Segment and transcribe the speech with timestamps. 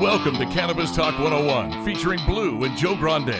[0.00, 3.36] Welcome to Cannabis Talk 101, featuring Blue and Joe Grande,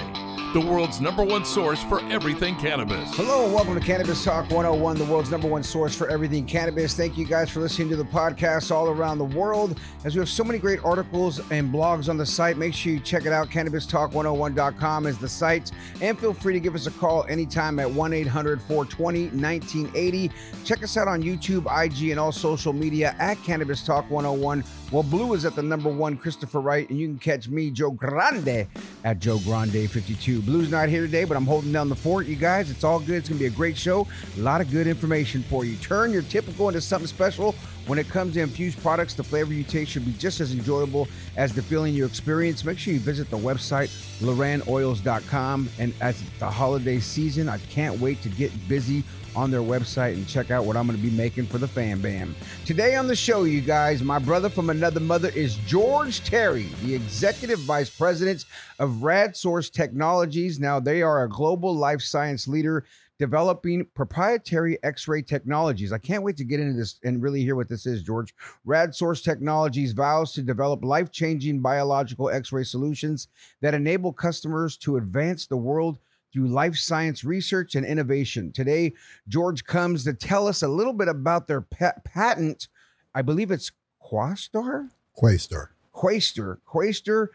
[0.52, 3.08] the world's number one source for everything cannabis.
[3.14, 6.92] Hello, and welcome to Cannabis Talk 101, the world's number one source for everything cannabis.
[6.92, 9.78] Thank you guys for listening to the podcast all around the world.
[10.04, 12.98] As we have so many great articles and blogs on the site, make sure you
[12.98, 13.48] check it out.
[13.48, 15.70] CannabisTalk101.com is the site.
[16.00, 20.32] And feel free to give us a call anytime at 1 800 420 1980.
[20.64, 24.64] Check us out on YouTube, IG, and all social media at Cannabis Talk 101.
[24.90, 27.92] Well, Blue is at the number one, Christopher Wright, and you can catch me, Joe
[27.92, 28.66] Grande,
[29.04, 30.39] at Joe Grande 52.
[30.40, 32.70] Blue's not here today, but I'm holding down the fort, you guys.
[32.70, 33.16] It's all good.
[33.16, 34.06] It's going to be a great show.
[34.36, 35.76] A lot of good information for you.
[35.76, 37.54] Turn your typical into something special.
[37.90, 41.08] When it comes to infused products, the flavor you taste should be just as enjoyable
[41.36, 42.64] as the feeling you experience.
[42.64, 43.88] Make sure you visit the website,
[44.20, 45.68] Lorannoils.com.
[45.76, 49.02] And as the holiday season, I can't wait to get busy
[49.34, 52.00] on their website and check out what I'm going to be making for the Fan
[52.00, 52.36] Bam.
[52.64, 56.94] Today on the show, you guys, my brother from another mother is George Terry, the
[56.94, 58.44] Executive Vice President
[58.78, 60.60] of Rad Source Technologies.
[60.60, 62.84] Now, they are a global life science leader
[63.20, 65.92] developing proprietary X-ray technologies.
[65.92, 68.34] I can't wait to get into this and really hear what this is, George.
[68.64, 73.28] Rad Source Technologies vows to develop life-changing biological X-ray solutions
[73.60, 75.98] that enable customers to advance the world
[76.32, 78.52] through life science research and innovation.
[78.52, 78.94] Today,
[79.28, 82.68] George comes to tell us a little bit about their pa- patent.
[83.14, 83.70] I believe it's
[84.02, 84.88] Quastar?
[85.14, 85.68] Quastar.
[85.94, 86.56] Quastar.
[86.66, 87.26] Quastar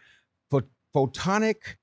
[0.50, 1.76] pho- photonic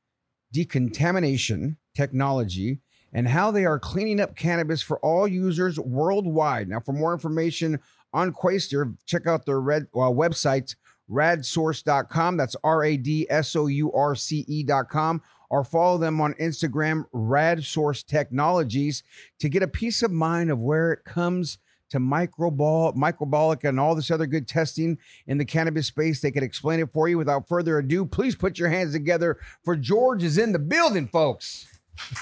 [0.52, 2.80] decontamination technology
[3.14, 6.68] and how they are cleaning up cannabis for all users worldwide.
[6.68, 7.80] Now, for more information
[8.12, 10.76] on Quastar, check out their red, uh, website,
[11.10, 12.38] radsource.com.
[12.38, 17.06] That's R A D S O U R C E.com or follow them on Instagram,
[17.12, 19.04] Rad Source Technologies,
[19.40, 21.60] to get a peace of mind of where it comes
[21.92, 24.98] to microball, microbolic, and all this other good testing
[25.28, 26.22] in the cannabis space.
[26.22, 27.20] They can explain it for you.
[27.20, 31.68] Without further ado, please put your hands together for George is in the building, folks.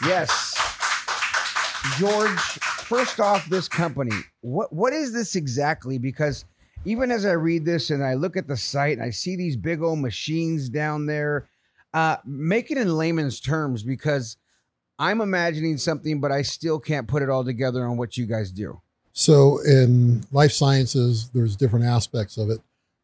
[0.06, 0.81] Yes.
[1.97, 5.97] George, first off, this company, what what is this exactly?
[5.97, 6.46] Because
[6.86, 9.56] even as I read this and I look at the site and I see these
[9.56, 11.47] big old machines down there,
[11.94, 14.38] uh, make it in layman's terms because
[14.97, 18.52] I'm imagining something, but I still can't put it all together on what you guys
[18.52, 18.81] do.
[19.14, 22.59] So in life sciences, there's different aspects of it.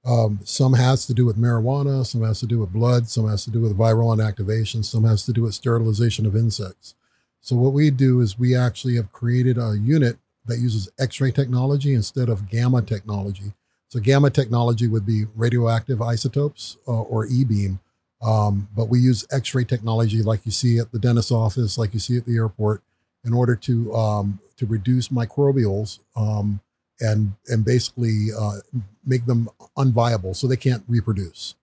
[0.06, 3.44] Um, some has to do with marijuana, some has to do with blood, some has
[3.44, 6.96] to do with viral inactivation, some has to do with sterilization of insects.
[7.42, 11.94] So what we do is we actually have created a unit that uses X-ray technology
[11.94, 13.53] instead of gamma technology.
[13.90, 17.80] So gamma technology would be radioactive isotopes uh, or E-beam,
[18.22, 22.00] um, but we use X-ray technology like you see at the dentist's office, like you
[22.00, 22.81] see at the airport,
[23.24, 26.60] in order to um, to reduce microbials um,
[27.00, 28.60] and and basically uh,
[29.06, 31.56] make them unviable, so they can't reproduce.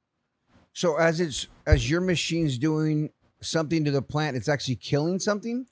[0.73, 3.11] So as it's as your machine's doing
[3.44, 5.67] something to the plant, it's actually killing something.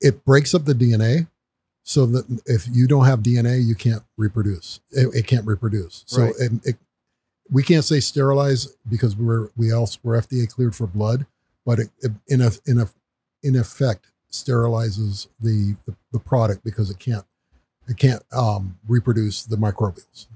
[0.00, 1.28] It breaks up the DNA,
[1.82, 4.80] so that if you don't have DNA, you can't reproduce.
[4.90, 6.02] It, it can't reproduce.
[6.06, 6.34] So Right.
[6.38, 6.76] it, it,
[7.50, 11.26] we can't say sterilize because we're we also we're FDA cleared for blood,
[11.66, 12.88] but it, it in a in a
[13.42, 17.24] in effect sterilizes the, the the product because it can't
[17.86, 20.26] it can't um, reproduce the microbials.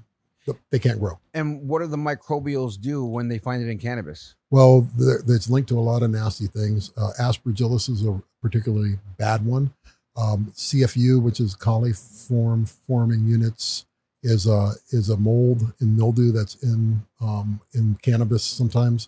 [0.71, 1.19] They can't grow.
[1.33, 4.35] And what do the microbials do when they find it in cannabis?
[4.49, 6.91] Well, it's linked to a lot of nasty things.
[6.97, 9.73] Uh, aspergillus is a particularly bad one.
[10.17, 13.85] Um, CFU, which is coliform forming units,
[14.23, 19.07] is a is a mold and mildew that's in um, in cannabis sometimes.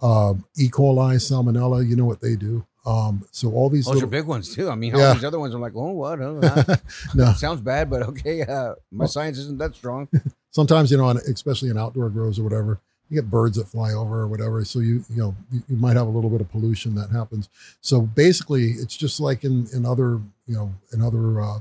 [0.00, 0.68] Um, e.
[0.68, 2.64] coli, salmonella, you know what they do.
[2.86, 4.70] Um, so all these Those little, are big ones too.
[4.70, 5.12] I mean, all Yeah.
[5.14, 6.20] these other ones are like, oh, what?
[6.22, 6.40] Oh,
[7.14, 8.42] no, Sounds bad, but okay.
[8.42, 10.08] Uh, my Well- science isn't that strong.
[10.50, 14.20] sometimes you know, especially in outdoor grows or whatever, you get birds that fly over
[14.20, 14.64] or whatever.
[14.64, 17.48] So you you know you, you might have a little bit of pollution that happens.
[17.80, 21.58] So basically, it's just like in in other you know in other uh,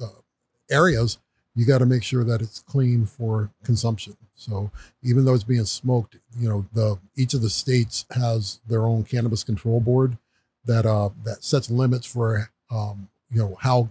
[0.00, 0.20] uh,
[0.70, 1.18] areas,
[1.54, 4.16] you got to make sure that it's clean for consumption.
[4.34, 4.70] So
[5.02, 9.04] even though it's being smoked, you know the each of the states has their own
[9.04, 10.18] cannabis control board
[10.64, 13.90] that uh that sets limits for um you know how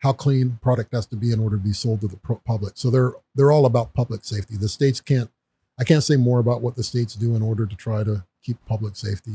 [0.00, 2.72] how clean product has to be in order to be sold to the public.
[2.76, 4.56] So they're they're all about public safety.
[4.56, 5.30] The states can't
[5.78, 8.58] I can't say more about what the states do in order to try to keep
[8.66, 9.32] public safety.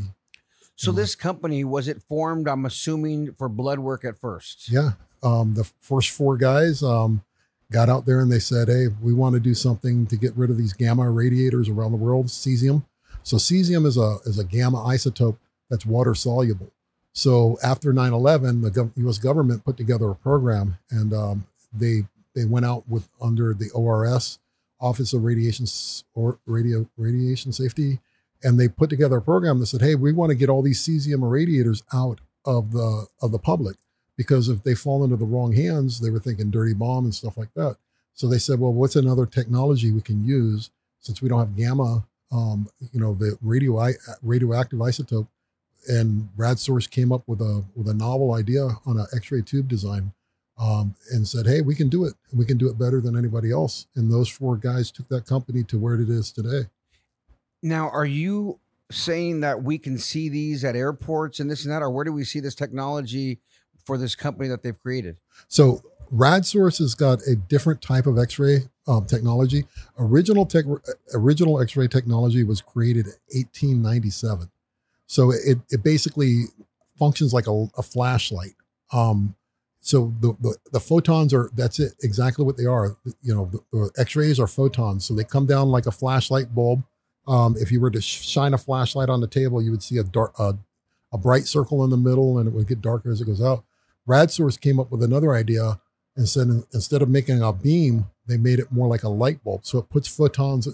[0.76, 2.48] So this company was it formed?
[2.48, 4.70] I'm assuming for blood work at first.
[4.70, 4.92] Yeah.
[5.24, 7.24] Um, the first four guys um,
[7.72, 10.50] got out there and they said, "Hey, we want to do something to get rid
[10.50, 12.84] of these gamma radiators around the world, cesium."
[13.24, 15.38] So cesium is a is a gamma isotope
[15.70, 16.72] that's water soluble.
[17.16, 19.18] So after 9/11, the gov- U.S.
[19.18, 22.04] government put together a program, and um, they
[22.36, 24.38] they went out with under the ORS,
[24.80, 25.66] Office of Radiation
[26.14, 28.00] or Radio Radiation Safety,
[28.44, 30.86] and they put together a program that said, "Hey, we want to get all these
[30.86, 33.78] cesium irradiators out of the of the public."
[34.18, 37.38] because if they fall into the wrong hands, they were thinking dirty bomb and stuff
[37.38, 37.78] like that.
[38.14, 40.70] So they said, well, what's another technology we can use
[41.00, 43.92] since we don't have gamma, um, you know, the radio
[44.24, 45.28] radioactive isotope.
[45.88, 49.68] And Rad Source came up with a with a novel idea on an X-ray tube
[49.68, 50.14] design,
[50.58, 52.14] um, and said, "Hey, we can do it.
[52.34, 55.64] We can do it better than anybody else." And those four guys took that company
[55.66, 56.70] to where it is today.
[57.62, 58.60] Now, are you
[58.92, 62.14] saying that we can see these at airports and this and that, or where do
[62.14, 63.40] we see this technology
[63.86, 65.18] for this company that they've created?
[65.48, 65.82] So
[66.14, 69.66] RadSource has got a different type of X-ray um, technology.
[69.98, 70.66] Original tech,
[71.14, 74.50] original X-ray technology was created in 1897.
[75.08, 76.46] So it it basically
[76.98, 78.56] functions like a, a flashlight.
[78.92, 79.36] Um,
[79.80, 82.98] so the, the the photons are that's it exactly what they are.
[83.22, 86.84] You know, the, the X-rays are photons, so they come down like a flashlight bulb.
[87.28, 90.04] Um, if you were to shine a flashlight on the table, you would see a
[90.04, 90.58] dark a,
[91.14, 93.64] a bright circle in the middle, and it would get darker as it goes out.
[94.08, 95.80] RadSource came up with another idea
[96.16, 99.66] and said instead of making a beam, they made it more like a light bulb.
[99.66, 100.68] So it puts photons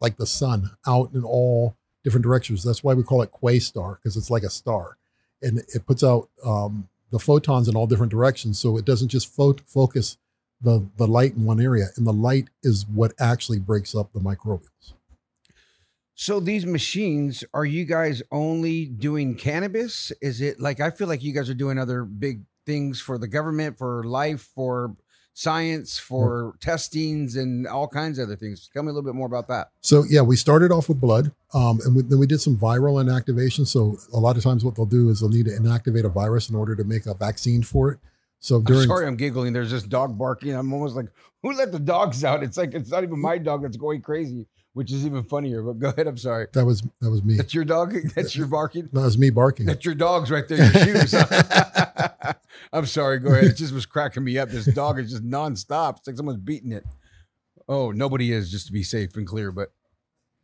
[0.00, 2.62] like the sun out in all different directions.
[2.62, 4.96] That's why we call it Quastar because it's like a star,
[5.42, 8.58] and it puts out um, the photons in all different directions.
[8.58, 10.16] So it doesn't just fo- focus
[10.60, 14.20] the the light in one area, and the light is what actually breaks up the
[14.20, 14.94] microbials.
[16.14, 20.12] So these machines, are you guys only doing cannabis?
[20.20, 23.26] Is it like I feel like you guys are doing other big things for the
[23.26, 24.94] government, for life, for
[25.34, 28.68] science, for testings, and all kinds of other things.
[28.72, 29.70] Tell me a little bit more about that.
[29.80, 33.02] So yeah, we started off with blood, um, and we, then we did some viral
[33.02, 33.66] inactivation.
[33.66, 36.50] So a lot of times, what they'll do is they'll need to inactivate a virus
[36.50, 37.98] in order to make a vaccine for it.
[38.40, 39.52] So I'm during sorry, I'm giggling.
[39.52, 40.54] There's this dog barking.
[40.54, 41.06] I'm almost like,
[41.42, 42.42] who let the dogs out?
[42.42, 45.62] It's like it's not even my dog that's going crazy, which is even funnier.
[45.62, 46.06] But go ahead.
[46.06, 46.46] I'm sorry.
[46.52, 47.36] that was that was me.
[47.36, 47.94] That's your dog.
[48.14, 48.88] That's your barking.
[48.92, 49.66] That was me barking.
[49.66, 50.58] That's your dogs right there.
[50.58, 51.14] Your shoes.
[52.72, 53.18] I'm sorry.
[53.18, 53.44] Go ahead.
[53.44, 54.48] It just was cracking me up.
[54.50, 55.98] This dog is just nonstop.
[55.98, 56.84] It's like someone's beating it.
[57.68, 59.52] Oh, nobody is, just to be safe and clear.
[59.52, 59.72] But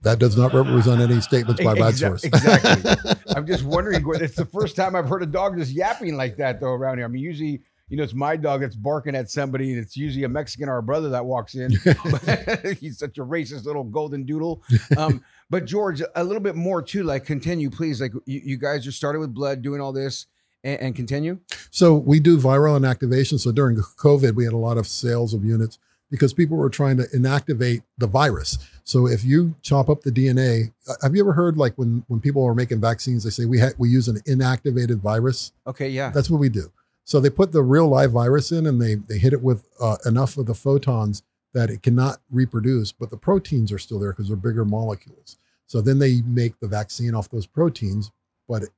[0.03, 2.25] That does not represent any statements by Exa- source.
[2.25, 3.15] Exactly.
[3.37, 4.05] I'm just wondering.
[4.15, 7.05] It's the first time I've heard a dog just yapping like that though around here.
[7.05, 10.25] I mean, usually, you know, it's my dog that's barking at somebody, and it's usually
[10.25, 11.71] a Mexican or a brother that walks in.
[12.81, 14.63] He's such a racist little golden doodle.
[14.97, 17.05] Um, but George, a little bit more too.
[17.05, 18.01] Like, continue, please.
[18.01, 20.27] Like, you, you guys just started with blood, doing all this,
[20.67, 21.39] and, and continue.
[21.71, 23.39] So we do viral inactivation.
[23.39, 25.79] So during COVID, we had a lot of sales of units
[26.11, 28.59] because people were trying to inactivate the virus.
[28.85, 32.21] So if you chop up the DNA, uh, have you ever heard like when when
[32.21, 35.53] people are making vaccines, they say we ha- we use an inactivated virus.
[35.67, 36.11] Okay, yeah.
[36.11, 36.71] That's what we do.
[37.05, 39.97] So they put the real live virus in and they they hit it with uh,
[40.05, 41.23] enough of the photons
[41.55, 45.39] that it cannot reproduce, but the proteins are still there because they're bigger molecules.
[45.67, 48.13] So then they make the vaccine off those proteins,
[48.47, 48.69] but it,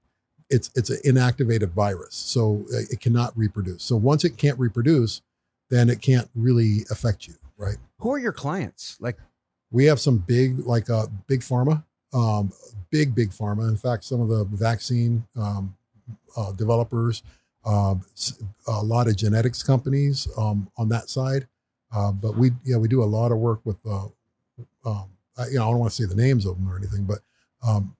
[0.50, 3.82] it's it's an inactivated virus, so uh, it cannot reproduce.
[3.82, 5.22] So once it can't reproduce,
[5.70, 7.76] then it can't really affect you, right?
[8.00, 8.96] Who are your clients?
[9.00, 9.18] Like,
[9.70, 12.52] We have some big, like uh, big pharma, um,
[12.90, 13.68] big big pharma.
[13.68, 15.76] In fact, some of the vaccine um,
[16.36, 17.22] uh, developers,
[17.66, 21.46] s- a lot of genetics companies um, on that side.
[21.94, 24.06] Uh, but we yeah we do a lot of work with uh,
[24.86, 25.04] um,
[25.36, 27.18] I, you know I don't want to say the names of them or anything, but
[27.66, 27.94] um,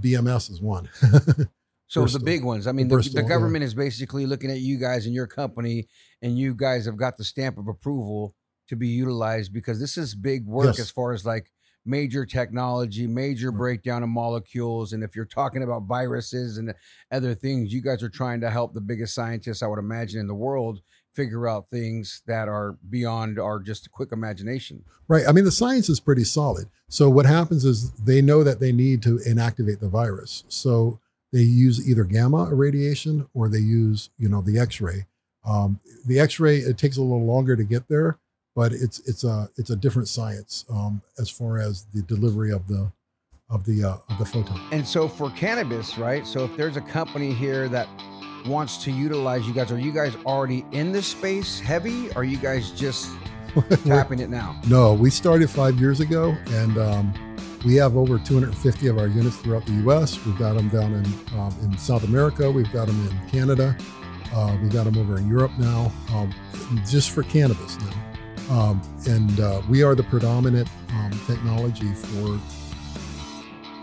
[0.00, 0.88] BMS is one.
[1.92, 2.20] So Bristol.
[2.20, 2.66] the big ones.
[2.66, 3.28] I mean, the, Bristol, the yeah.
[3.28, 5.88] government is basically looking at you guys and your company,
[6.22, 8.34] and you guys have got the stamp of approval
[8.68, 10.80] to be utilized because this is big work Yes.
[10.80, 11.52] as far as like
[11.84, 16.72] major technology, major breakdown of molecules, and if you're talking about viruses and
[17.10, 20.28] other things, you guys are trying to help the biggest scientists I would imagine in
[20.28, 20.80] the world
[21.14, 24.82] figure out things that are beyond our just quick imagination.
[25.08, 25.24] Right.
[25.28, 26.68] I mean, the science is pretty solid.
[26.88, 30.44] So what happens is they know that they need to inactivate the virus.
[30.48, 31.00] So
[31.32, 35.06] they use either gamma irradiation or they use, you know, the X-ray.
[35.44, 38.18] Um, the X-ray it takes a little longer to get there,
[38.54, 42.68] but it's it's a it's a different science um, as far as the delivery of
[42.68, 42.92] the
[43.50, 44.60] of the uh, of the photon.
[44.72, 46.26] And so for cannabis, right?
[46.26, 47.88] So if there's a company here that
[48.46, 52.10] wants to utilize you guys, are you guys already in this space heavy?
[52.10, 53.10] Or are you guys just
[53.84, 54.60] tapping it now?
[54.68, 59.36] No, we started five years ago, and um, we have over 250 of our units
[59.36, 60.24] throughout the U.S.
[60.24, 62.50] We've got them down in um, in South America.
[62.50, 63.76] We've got them in Canada.
[64.34, 66.34] Uh, we got them over in Europe now, um,
[66.88, 67.92] just for cannabis now.
[68.50, 72.40] Um, and uh, we are the predominant um, technology for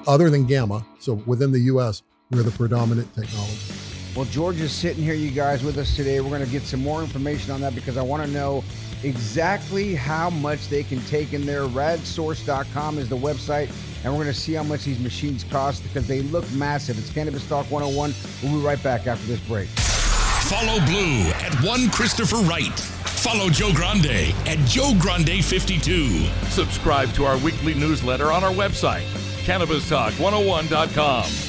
[0.07, 0.86] other than gamma.
[1.00, 3.74] So within the U.S., we're the predominant technology.
[4.15, 6.19] Well, George is sitting here, you guys, with us today.
[6.19, 8.63] We're going to get some more information on that because I want to know
[9.03, 11.63] exactly how much they can take in there.
[11.63, 13.70] Radsource.com is the website,
[14.03, 16.98] and we're going to see how much these machines cost because they look massive.
[16.98, 18.13] It's Cannabis Talk 101.
[18.44, 19.68] We'll be right back after this break.
[20.50, 22.77] Follow Blue at one Christopher Wright.
[22.79, 26.27] Follow Joe Grande at Joe Grande52.
[26.50, 29.03] Subscribe to our weekly newsletter on our website,
[29.46, 31.49] CannabisTalk101.com.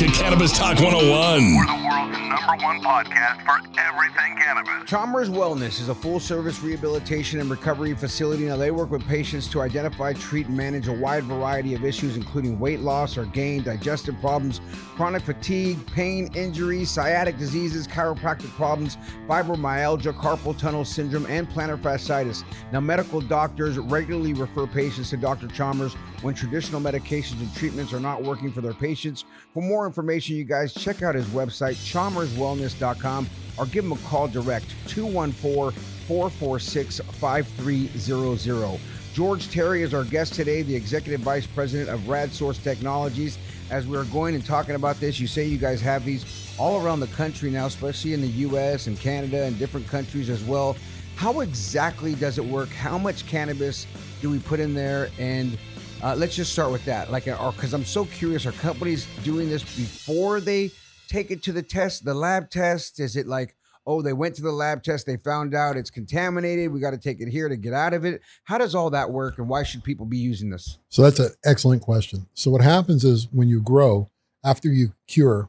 [0.00, 1.56] to Cannabis Talk 101.
[1.56, 4.88] We're the world's number one podcast for everything cannabis.
[4.88, 8.46] Chalmers Wellness is a full service rehabilitation and recovery facility.
[8.46, 12.16] Now, they work with patients to identify, treat, and manage a wide variety of issues,
[12.16, 14.60] including weight loss or gain, digestive problems,
[14.96, 18.96] chronic fatigue, pain, injuries, sciatic diseases, chiropractic problems,
[19.28, 22.44] fibromyalgia, carpal tunnel syndrome, and plantar fasciitis.
[22.72, 25.46] Now, medical doctors regularly refer patients to Dr.
[25.48, 29.24] Chalmers when traditional medications and treatments are not working for their patients.
[29.54, 33.28] For more information, you guys check out his website, chalmerswellness.com,
[33.58, 35.72] or give him a call direct 214
[36.06, 38.80] 446 5300.
[39.12, 43.36] George Terry is our guest today, the Executive Vice President of Rad Source Technologies.
[43.68, 46.84] As we are going and talking about this, you say you guys have these all
[46.84, 50.76] around the country now, especially in the US and Canada and different countries as well.
[51.16, 52.68] How exactly does it work?
[52.68, 53.88] How much cannabis
[54.22, 55.10] do we put in there?
[55.18, 55.58] And
[56.02, 57.10] uh, let's just start with that.
[57.10, 60.70] Like, because I'm so curious, are companies doing this before they
[61.08, 63.00] take it to the test, the lab test?
[63.00, 63.54] Is it like,
[63.86, 66.98] oh, they went to the lab test, they found out it's contaminated, we got to
[66.98, 68.20] take it here to get out of it?
[68.44, 70.78] How does all that work, and why should people be using this?
[70.90, 72.26] So that's an excellent question.
[72.34, 74.08] So what happens is when you grow,
[74.44, 75.48] after you cure,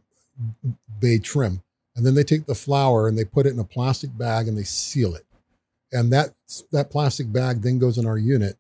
[1.00, 1.62] they trim,
[1.96, 4.58] and then they take the flower and they put it in a plastic bag and
[4.58, 5.26] they seal it,
[5.92, 6.34] and that
[6.72, 8.58] that plastic bag then goes in our unit,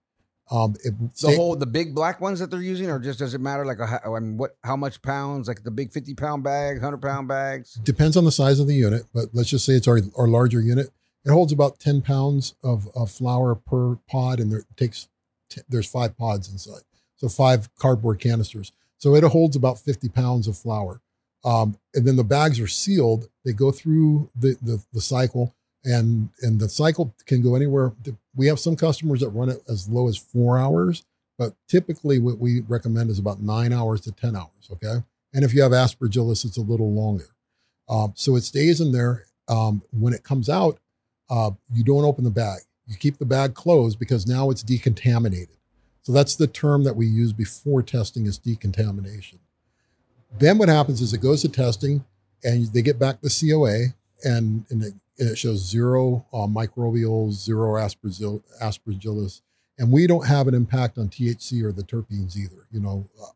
[0.51, 3.39] Um, it, The whole the big black ones that they're using, or just does it
[3.39, 3.65] matter?
[3.65, 5.47] Like, a, I mean, what how much pounds?
[5.47, 7.75] Like the big fifty pound bag, hundred pound bags.
[7.75, 10.59] depends on the size of the unit, but let's just say it's our, our larger
[10.59, 10.89] unit.
[11.23, 15.07] It holds about 10 pounds of, of flower per pod, and there takes
[15.49, 16.81] t- there's five pods inside,
[17.15, 18.71] so five cardboard canisters.
[18.97, 20.99] So it holds about 50 pounds of flower,
[21.45, 23.29] um, and then the bags are sealed.
[23.45, 25.55] They go through the, the the cycle,
[25.85, 27.93] and and the cycle can go anywhere.
[28.35, 31.03] We have some customers that run it as low as four hours,
[31.37, 34.69] but typically what we recommend is about nine hours to 10 hours.
[34.71, 37.27] Okay, and if you have aspergillus, it's a little longer.
[37.89, 39.25] Um, so it stays in there.
[39.47, 40.79] Um, when it comes out,
[41.29, 42.61] uh, you don't open the bag.
[42.87, 45.57] You keep the bag closed because now it's decontaminated.
[46.01, 49.39] So that's the term that we use before testing is decontamination.
[50.37, 52.03] Then what happens is it goes to testing
[52.43, 57.73] and they get back the COA and, and, and it shows zero uh, microbials, zero
[57.75, 59.41] aspergill- aspergillus.
[59.77, 63.27] And we don't have an impact on THC or the terpenes either, you know, uh,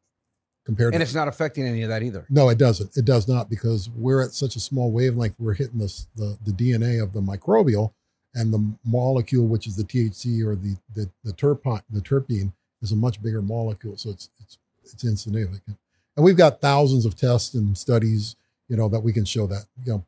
[0.65, 2.25] compared And to it's not affecting any of that either.
[2.29, 2.97] no, it doesn't.
[2.97, 5.35] It does not because we're at such a small wavelength.
[5.39, 7.93] We're hitting this, the the DNA of the microbial,
[8.33, 12.51] and the molecule, which is the THC or the the the terpene, the terpene,
[12.81, 13.95] is a much bigger molecule.
[13.97, 15.77] So it's it's it's insignificant.
[16.17, 18.35] And we've got thousands of tests and studies,
[18.69, 20.05] you know, that we can show that you know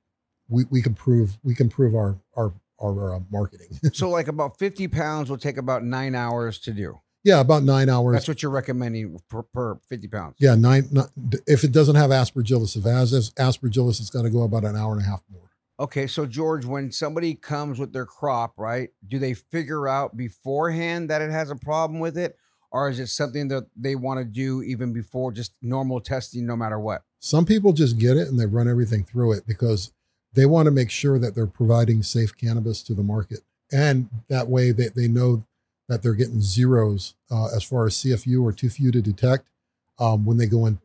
[0.50, 3.80] we we can prove we can prove our our our uh, marketing.
[3.94, 7.00] So, like about fifty pounds will take about nine hours to do.
[7.24, 8.13] yeah, about nine hours.
[8.13, 10.36] That's what you're recommending per, per fifty pounds.
[10.39, 11.08] yeah, nine, nine.
[11.48, 14.75] If it doesn't have aspergillus, if it has aspergillus, it's going to go about an
[14.75, 15.42] hour and a half more.
[15.80, 21.10] Okay, so George, when somebody comes with their crop, right, do they figure out beforehand
[21.12, 22.36] that it has a problem with it?
[22.72, 26.56] Or is it something that they want to do even before just normal testing, no
[26.56, 27.04] matter what?
[27.20, 29.94] Some people just get it and they run everything through it because
[30.34, 33.39] they want to make sure that they're providing safe cannabis to the market.
[33.72, 35.43] And that way they, they know
[35.89, 39.48] that they're getting zeros uh, as far as CFU or too few to detect
[40.00, 40.79] um, when they go in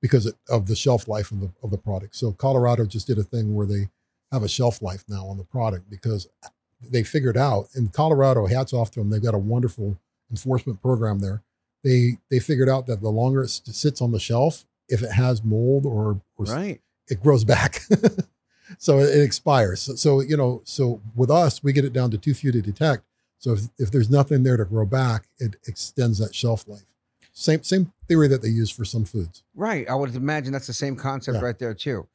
[0.00, 2.16] because of the shelf life of the, of the product.
[2.16, 3.88] So Colorado just did a thing where they
[4.32, 6.28] have a shelf life now on the product because
[6.80, 9.10] they figured out in Colorado, hats off to them.
[9.10, 9.96] They've got a wonderful
[10.30, 11.42] enforcement program there.
[11.84, 15.44] They, they figured out that the longer it sits on the shelf, if it has
[15.44, 16.80] mold or, or Right.
[17.08, 17.82] it grows back.
[18.78, 19.80] so it, it expires.
[19.82, 22.62] So, so, you know, so with us, we get it down to too few to
[22.62, 23.04] detect.
[23.38, 26.84] So if, if there's nothing there to grow back, it extends that shelf life.
[27.32, 29.42] Same same theory that they use for some foods.
[29.54, 29.88] Right.
[29.88, 31.44] I would imagine that's the same concept Yeah.
[31.44, 32.06] right there too.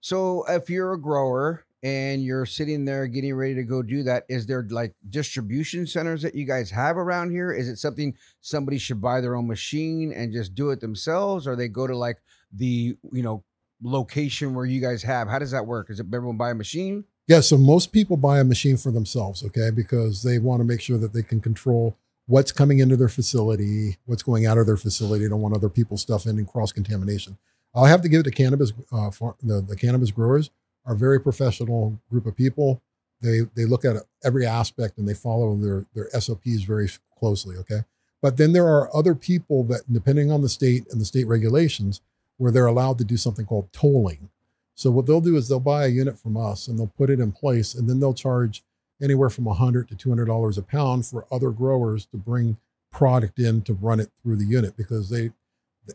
[0.00, 4.24] So if you're a grower and you're sitting there getting ready to go do that,
[4.28, 7.52] is there like distribution centers that you guys have around here?
[7.52, 11.56] Is it something somebody should buy their own machine and just do it themselves, or
[11.56, 12.18] they go to like
[12.52, 13.42] the you know
[13.82, 15.28] location where you guys have?
[15.28, 15.90] How does that work?
[15.90, 17.04] Is it everyone buy a machine?
[17.28, 20.80] Yeah, so most people buy a machine for themselves, okay, because they want to make
[20.80, 24.76] sure that they can control what's coming into their facility, what's going out of their
[24.76, 25.24] facility.
[25.24, 27.36] They don't want other people's stuff in and cross contamination.
[27.74, 28.72] I'll have to give it to cannabis.
[28.92, 29.10] Uh,
[29.42, 30.50] the the cannabis growers
[30.84, 32.80] are a very professional group of people.
[33.20, 37.56] They they look at every aspect and they follow their their SOPs very closely.
[37.56, 37.80] Okay,
[38.22, 42.00] but then there are other people that, depending on the state and the state regulations,
[42.38, 44.30] where they're allowed to do something called tolling.
[44.74, 47.20] So what they'll do is they'll buy a unit from us and they'll put it
[47.20, 48.62] in place, and then they'll charge
[49.02, 52.56] anywhere from 100 to 200 dollars a pound for other growers to bring
[52.90, 55.30] product in to run it through the unit because they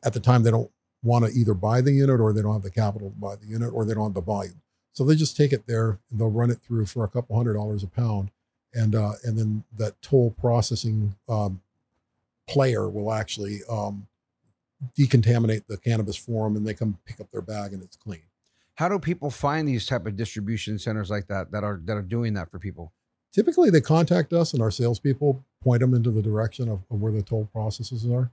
[0.03, 0.69] at the time they don't
[1.03, 3.47] want to either buy the unit or they don't have the capital to buy the
[3.47, 4.61] unit or they don't have the volume
[4.93, 7.53] so they just take it there and they'll run it through for a couple hundred
[7.53, 8.29] dollars a pound
[8.73, 11.59] and uh, and then that toll processing um,
[12.47, 14.07] player will actually um,
[14.97, 18.23] decontaminate the cannabis for them and they come pick up their bag and it's clean
[18.75, 22.01] How do people find these type of distribution centers like that that are that are
[22.01, 22.91] doing that for people?
[23.31, 27.11] typically they contact us and our salespeople point them into the direction of, of where
[27.11, 28.31] the toll processes are.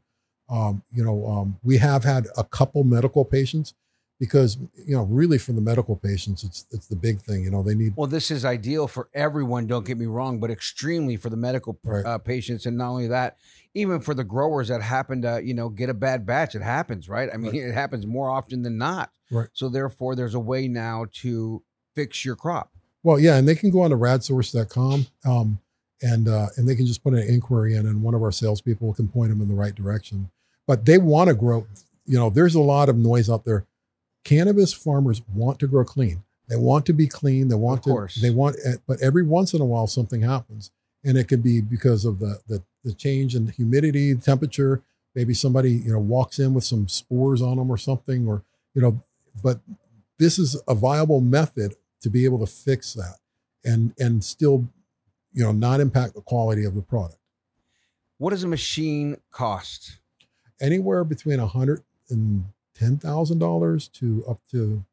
[0.50, 3.74] Um, you know, um, we have had a couple medical patients
[4.18, 7.44] because you know, really for the medical patients, it's it's the big thing.
[7.44, 9.66] You know, they need Well, this is ideal for everyone.
[9.66, 12.04] Don't get me wrong, but extremely for the medical Right.
[12.04, 13.36] uh, patients, and not only that,
[13.74, 16.54] even for the growers that happen to you know get a bad batch.
[16.54, 17.28] It happens, right?
[17.32, 17.62] I mean, Right.
[17.70, 19.12] it happens more often than not.
[19.30, 19.48] Right.
[19.52, 21.62] So therefore, there's a way now to
[21.94, 22.72] fix your crop.
[23.02, 25.60] Well, yeah, and they can go on to radsource.com um,
[26.02, 28.94] and uh, and they can just put an inquiry in, and one of our salespeople
[28.94, 30.30] can point them in the right direction.
[30.66, 31.66] But they want to grow.
[32.06, 33.64] You know, there's a lot of noise out there.
[34.24, 36.22] Cannabis farmers want to grow clean.
[36.48, 37.48] They want to be clean.
[37.48, 37.90] They want to.
[38.20, 40.70] They want, eh, but every once in a while something happens,
[41.04, 44.82] and it could be because of the the, the change in humidity, temperature.
[45.14, 48.42] Maybe somebody you know walks in with some spores on them or something, or
[48.74, 49.02] you know.
[49.42, 49.60] But
[50.18, 53.16] this is a viable method to be able to fix that
[53.64, 54.68] and and still
[55.32, 57.18] you know not impact the quality of the product
[58.18, 59.98] What does a machine cost?
[60.60, 62.46] Anywhere between a hundred and
[62.78, 64.84] ten thousand dollars to up to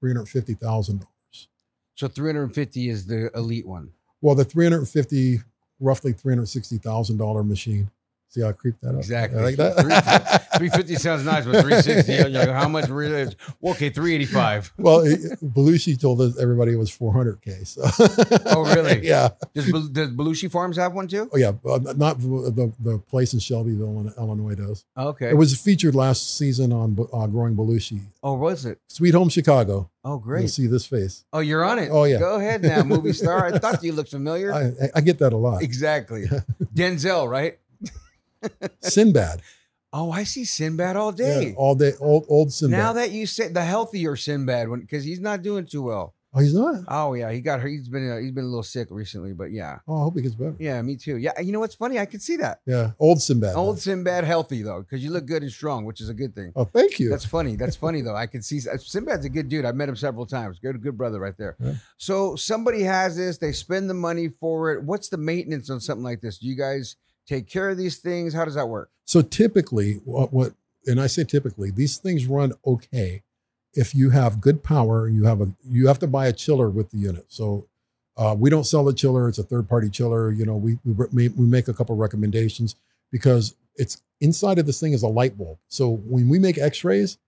[0.00, 1.48] three hundred fifty thousand dollars.
[1.94, 3.92] So 350 is the elite one.
[4.22, 5.40] Well, the three hundred fifty,
[5.78, 7.90] roughly three hundred sixty thousand dollar machine.
[8.32, 8.94] See how I creeped that up?
[9.00, 9.40] Exactly.
[9.40, 9.74] I like that.
[10.56, 13.34] 350 sounds nice, but 360, you're like, how much really is?
[13.60, 14.72] Well, okay, 385.
[14.78, 17.64] well, it- Belushi told us everybody it was four hundred k.
[17.64, 17.82] So.
[18.46, 19.04] Oh, really?
[19.06, 19.30] yeah.
[19.52, 21.28] Does, does Belushi Farms have one too?
[21.32, 24.84] Oh yeah, uh, not the, the place in Shelbyville, Illinois does.
[24.96, 25.30] Okay.
[25.30, 28.00] It was featured last season on uh, Growing Belushi.
[28.22, 28.78] oh, was it?
[28.88, 29.90] Sweet Home Chicago.
[30.02, 30.50] Oh, You'll great.
[30.50, 31.24] see this face.
[31.32, 31.90] Oh, you're on it.
[31.92, 32.18] Oh, yeah.
[32.18, 33.44] Go ahead now, movie star.
[33.44, 34.54] I thought you looked familiar.
[34.54, 35.62] I- I get that a lot.
[35.62, 36.24] exactly.
[36.74, 37.58] Denzel, right?
[38.80, 39.42] Sinbad.
[39.92, 41.54] Oh, I see Sinbad all Yeah, day.
[41.56, 41.92] all day.
[42.00, 42.78] Old old Sinbad.
[42.78, 46.14] now that you say the healthier Sinbad, when because he's not doing too well.
[46.32, 46.84] oh, he's not.
[46.86, 47.70] Oh yeah, he got hurt.
[47.70, 50.22] He's been uh, he's been a little sick recently, but yeah, Oh, I hope he
[50.22, 50.54] gets better.
[50.60, 51.16] yeah, me too.
[51.16, 51.98] Yeah, you know what's funny?
[51.98, 53.56] I can see that Yeah, old Sinbad.
[53.56, 56.52] old Sinbad healthy though, because you look good and strong, which is a good thing.
[56.54, 57.10] Oh, thank you.
[57.10, 57.56] That's funny.
[57.56, 58.14] That's funny though.
[58.14, 59.64] I can see Sinbad's a good dude.
[59.64, 60.60] I've met him several times.
[60.60, 61.56] Good, good brother right there.
[61.58, 61.72] Yeah.
[61.96, 63.38] So somebody has this.
[63.38, 64.84] They spend the money for it.
[64.84, 66.38] What's the maintenance on something like this?
[66.38, 66.94] Do you guys
[67.26, 68.34] take care of these things?
[68.34, 68.90] How does that work?
[69.04, 70.52] So typically, what, what
[70.86, 73.22] and I say typically, these things run okay
[73.74, 75.08] if you have good power.
[75.08, 77.26] You have a you have to buy a chiller with the unit.
[77.28, 77.66] So
[78.16, 80.30] uh, we don't sell the chiller; it's a third party chiller.
[80.30, 82.76] You know, we we we make a couple recommendations
[83.10, 85.58] because it's inside of this thing is a light bulb.
[85.68, 87.18] So when we make X rays,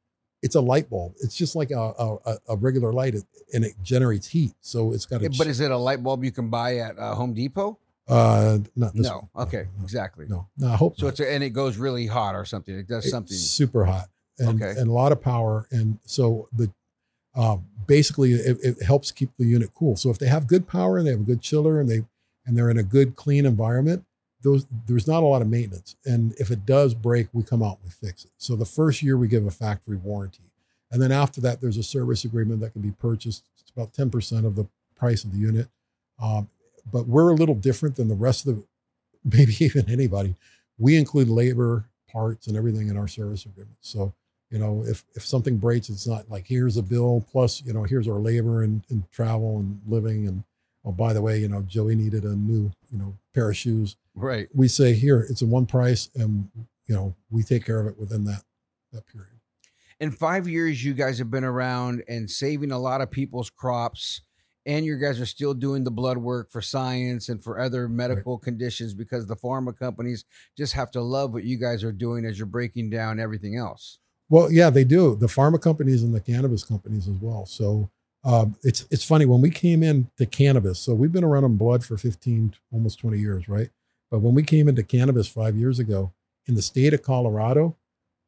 [0.43, 1.15] it's a light bulb.
[1.21, 3.15] It's just like a a, a regular light,
[3.55, 4.53] and it generates heat.
[4.61, 7.15] So it's got a But is it a light bulb you can buy at uh,
[7.15, 7.79] Home Depot?
[8.09, 9.29] Uh not this No.
[9.33, 9.47] one.
[9.47, 9.67] Okay.
[9.79, 10.27] no, Exactly.
[10.29, 10.69] no, no.
[10.69, 11.11] I hope So not.
[11.13, 12.75] it's a, and it goes really hot or something.
[12.75, 13.37] It does It's something.
[13.37, 14.79] super hot and, Okay.
[14.79, 16.71] and a lot of power and so the
[17.35, 20.99] um, basically it, it helps keep the unit cool so if they have good power
[20.99, 22.03] and they have a good chiller and they
[22.45, 24.05] and they're in a good clean environment
[24.43, 27.79] those there's not a lot of maintenance and if it does break we come out
[27.83, 30.51] and we fix it so the first year we give a factory warranty
[30.91, 34.45] and then after that there's a service agreement that can be purchased it's about 10%
[34.45, 35.69] of the price of the unit
[36.21, 36.49] um,
[36.91, 38.65] but we're a little different than the rest of the
[39.25, 40.35] maybe even anybody.
[40.79, 43.77] We include labor parts and everything in our service agreement.
[43.81, 44.15] So
[44.53, 47.83] you know if if something breaks it's not like here's a bill plus you know
[47.83, 50.45] here's our labor and, and travel and living and
[50.85, 53.97] oh by the way you know joey needed a new you know pair of shoes.
[54.15, 54.49] Right.
[54.55, 56.49] we say here it's a one price and
[56.87, 58.43] you know we take care of it within that
[58.93, 59.31] that period.
[59.99, 64.21] In five years you guys have been around and saving a lot of people's crops
[64.67, 68.39] and you guys are still doing the blood work for science and for other medical
[68.39, 70.25] conditions because the pharma companies
[70.57, 73.99] just have to love what you guys are doing as you're breaking down everything else
[74.29, 75.17] Well, yeah, they do.
[75.17, 77.45] The pharma companies and the cannabis companies as well.
[77.45, 77.91] So
[78.25, 80.79] um, it's it's funny when we came into cannabis.
[80.79, 83.71] So we've been around in blood for 15, almost 20 years, right?
[84.11, 86.13] But when we came into cannabis five years ago
[86.47, 87.77] in the state of Colorado,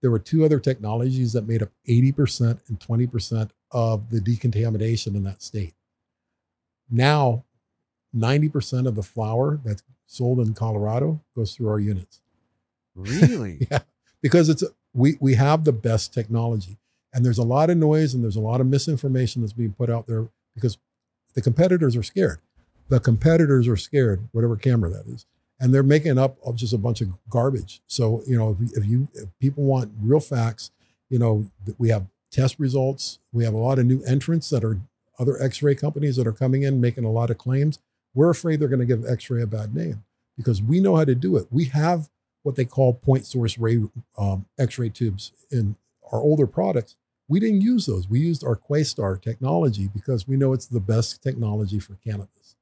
[0.03, 5.25] there were two other technologies that made up 80% and 20% of the decontamination in
[5.25, 5.75] that state.
[6.91, 7.45] Now,
[8.15, 12.21] 90% of the flower that's sold in Colorado goes through our units
[12.95, 13.81] really yeah,
[14.23, 16.79] because it's we we have the best technology,
[17.13, 19.91] and there's a lot of noise and there's a lot of misinformation that's being put
[19.91, 20.79] out there because
[21.35, 22.39] the competitors are scared.
[22.89, 25.27] The competitors are scared, whatever camera that is,
[25.59, 27.81] and they're making up of just a bunch of garbage.
[27.87, 30.71] So you know, if, if you if people want real facts,
[31.09, 33.21] you know, we have test results.
[33.33, 34.81] We have a lot of new entrants that are
[35.19, 37.79] other X-ray companies that are coming in making a lot of claims.
[38.15, 40.05] We're afraid they're going to give X-ray a bad name
[40.37, 41.47] because we know how to do it.
[41.51, 42.09] We have
[42.43, 43.81] what they call point source ray
[44.19, 45.77] um, X-ray tubes in
[46.13, 46.97] our older products.
[47.29, 48.09] We didn't use those.
[48.09, 52.57] We used our Quastar technology because we know it's the best technology for cannabis.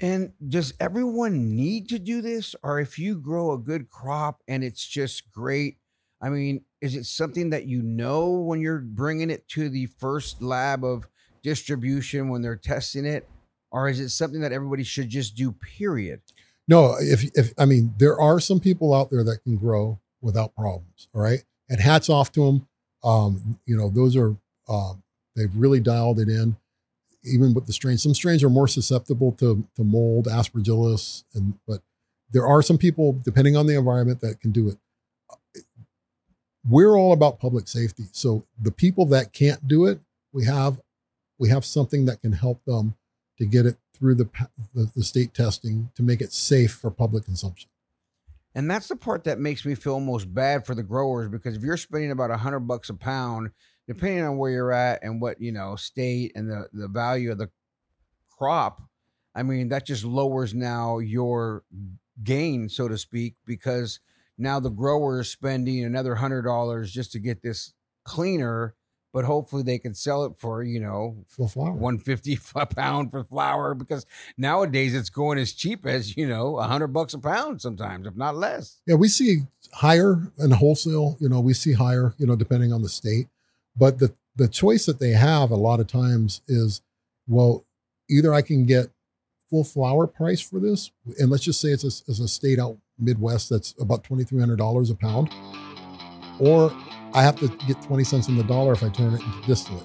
[0.00, 4.64] and does everyone need to do this or if you grow a good crop and
[4.64, 5.76] it's just great
[6.20, 10.40] i mean is it something that you know when you're bringing it to the first
[10.42, 11.06] lab of
[11.42, 13.28] distribution when they're testing it
[13.70, 16.20] or is it something that everybody should just do period
[16.68, 20.54] No, if if I mean there are some people out there that can grow without
[20.54, 21.08] problems.
[21.14, 22.68] All right, and hats off to them.
[23.04, 24.36] Um, you know, those are
[24.68, 25.02] um,
[25.34, 26.56] they've really dialed it in.
[27.24, 31.82] Even with the strains, some strains are more susceptible to to mold, aspergillus, and but
[32.30, 34.78] there are some people, depending on the environment, that can do it.
[36.68, 39.98] We're all about public safety, so the people that can't do it,
[40.32, 40.80] we have
[41.38, 42.94] we have something that can help them
[43.38, 44.28] to get it through the,
[44.74, 47.68] the the state testing to make it safe for public consumption.
[48.54, 51.62] And that's the part that makes me feel almost bad for the growers because if
[51.62, 53.50] you're spending about a hundred bucks a pound,
[53.86, 57.38] depending on where you're at and what you know state and the the value of
[57.38, 57.50] the
[58.36, 58.82] crop,
[59.34, 61.64] I mean that just lowers now your
[62.22, 64.00] gain, so to speak, because
[64.36, 67.72] now the grower is spending another hundred dollars just to get this
[68.04, 68.74] cleaner,
[69.12, 71.72] but hopefully they can sell it for you know full flower.
[71.72, 76.58] one fifty a pound for flower because nowadays it's going as cheap as you know
[76.58, 78.80] a hundred bucks a pound sometimes, if not less.
[78.86, 81.16] Yeah, we see higher in wholesale.
[81.20, 82.14] You know, we see higher.
[82.18, 83.28] You know, depending on the state.
[83.76, 86.80] But the the choice that they have a lot of times is,
[87.28, 87.64] well,
[88.08, 88.86] either I can get
[89.50, 92.78] full flower price for this, and let's just say it's a, it's a state out
[92.98, 95.30] Midwest that's about twenty three hundred dollars a pound,
[96.38, 96.72] or
[97.14, 99.84] I have to get twenty cents on the dollar if I turn it into distillate.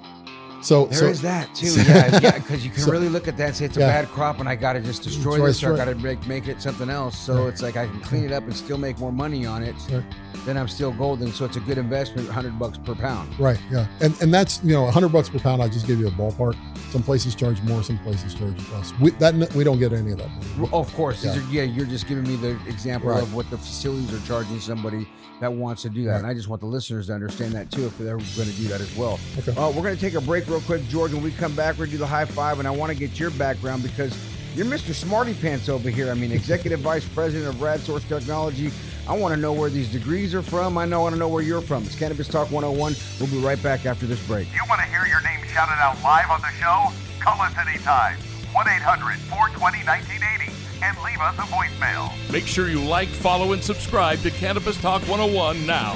[0.63, 3.37] So There is so, that too, yeah, yeah, because you can so- really look at
[3.37, 4.01] that and say it's a Yeah.
[4.01, 6.25] bad crop, and I got to just destroy Destroy- this, or I got to make,
[6.25, 7.15] make it something else.
[7.17, 7.47] So Right.
[7.53, 9.75] it's like I can clean it up and still make more money on it.
[9.91, 10.03] Right.
[10.45, 11.31] Then I'm still golden.
[11.31, 13.37] So it's a good investment, hundred bucks per pound.
[13.39, 15.61] Right, yeah, and and that's you know, hundred bucks per pound.
[15.61, 16.55] I just give you a ballpark.
[16.91, 18.93] Some places charge more, some places charge less.
[18.99, 20.29] We that we don't get any of that.
[20.29, 20.69] money.
[20.71, 21.35] Well, Of course, Yeah.
[21.37, 21.63] are- yeah.
[21.63, 23.21] You're just giving me the example Right.
[23.21, 25.07] of what the facilities are charging somebody
[25.39, 26.17] that wants to do that, Right.
[26.19, 28.67] and I just want the listeners to understand that too, if they're going to do
[28.69, 29.19] that as well.
[29.39, 29.52] Okay.
[29.52, 31.13] Uh, we're going to take a break real quick, George.
[31.13, 32.97] When we come back, we're going to do the high five, and I want to
[32.97, 34.17] get your background because
[34.56, 34.93] you're Mr.
[34.93, 36.10] Smarty Pants over here.
[36.10, 38.71] I mean, Executive Vice President of Rad Source Technology.
[39.08, 40.78] I want to know where these degrees are from.
[40.78, 41.84] I know I want to know where you're from.
[41.84, 42.95] It's Cannabis Talk 101.
[43.19, 44.52] We'll be right back after this break.
[44.54, 46.91] You want to hear your name shouted out live on the show?
[47.21, 48.17] Call us anytime.
[48.54, 50.46] 1 800 420 1980
[50.81, 52.11] and leave us a voicemail.
[52.31, 55.95] Make sure you like, follow, and subscribe to Cannabis Talk 101 now.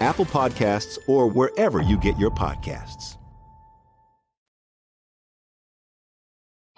[0.00, 3.16] Apple Podcasts, or wherever you get your podcasts.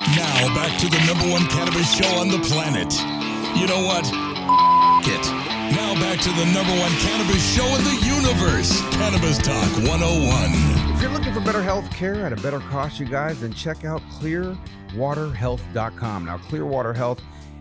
[0.00, 2.92] Now back to the number one cannabis show on the planet.
[3.58, 4.06] You know what?
[5.08, 5.24] it.
[5.74, 10.94] Now back to the number one cannabis show in the universe, Cannabis Talk 101.
[10.94, 13.84] If you're looking for better health care at a better cost, you guys, then check
[13.84, 16.24] out clearwaterhealth.com.
[16.24, 17.20] Now, Clearwater Health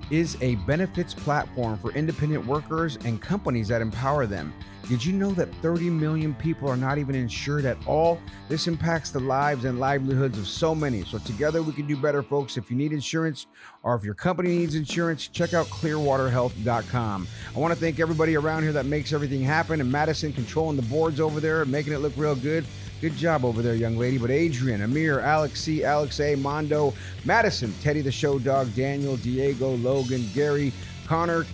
[0.10, 4.54] is a benefits platform for independent workers and companies that empower them.
[4.92, 8.20] Did you know that 30 million people are not even insured at all?
[8.50, 11.06] This impacts the lives and livelihoods of so many.
[11.06, 12.58] So, together we can do better, folks.
[12.58, 13.48] If you need insurance
[13.84, 17.28] or if your company needs insurance, check out clearwaterhealth.com.
[17.56, 20.84] I want to thank everybody around here that makes everything happen and Madison controlling the
[20.84, 22.66] boards over there, making it look real good.
[23.00, 24.18] Good job over there, young lady.
[24.18, 29.70] But Adrian, Amir, Alex C, Alex A, Mondo, Madison, Teddy the Show Dog, Daniel, Diego,
[29.78, 30.74] Logan, Gary,
[31.08, 31.46] Connor,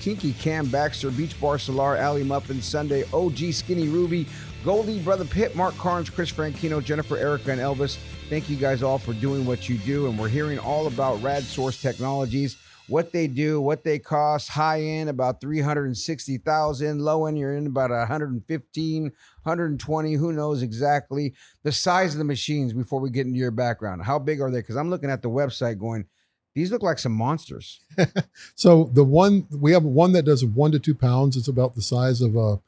[0.00, 4.26] Kinky Cam Baxter, Beach Bar Solar, Ali Muffin, Sunday, OG Skinny Ruby,
[4.64, 7.98] Goldie, Brother Pitt, Mark Carnes, Chris Franchino, Jennifer, Erica, and Elvis.
[8.28, 10.06] Thank you guys all for doing what you do.
[10.06, 12.56] And we're hearing all about Rad Source Technologies,
[12.88, 14.48] what they do, what they cost.
[14.48, 16.98] High end, about 360,000.
[16.98, 20.14] Low end, you're in about 115, 120.
[20.14, 24.02] Who knows exactly the size of the machines before we get into your background?
[24.02, 24.60] How big are they?
[24.60, 26.06] Because I'm looking at the website going,
[26.54, 27.80] these look like some monsters.
[28.54, 31.36] So the one we have one that does one to two pounds.
[31.36, 32.60] It's about the size of a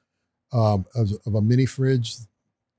[0.56, 2.16] um, of, of a mini fridge,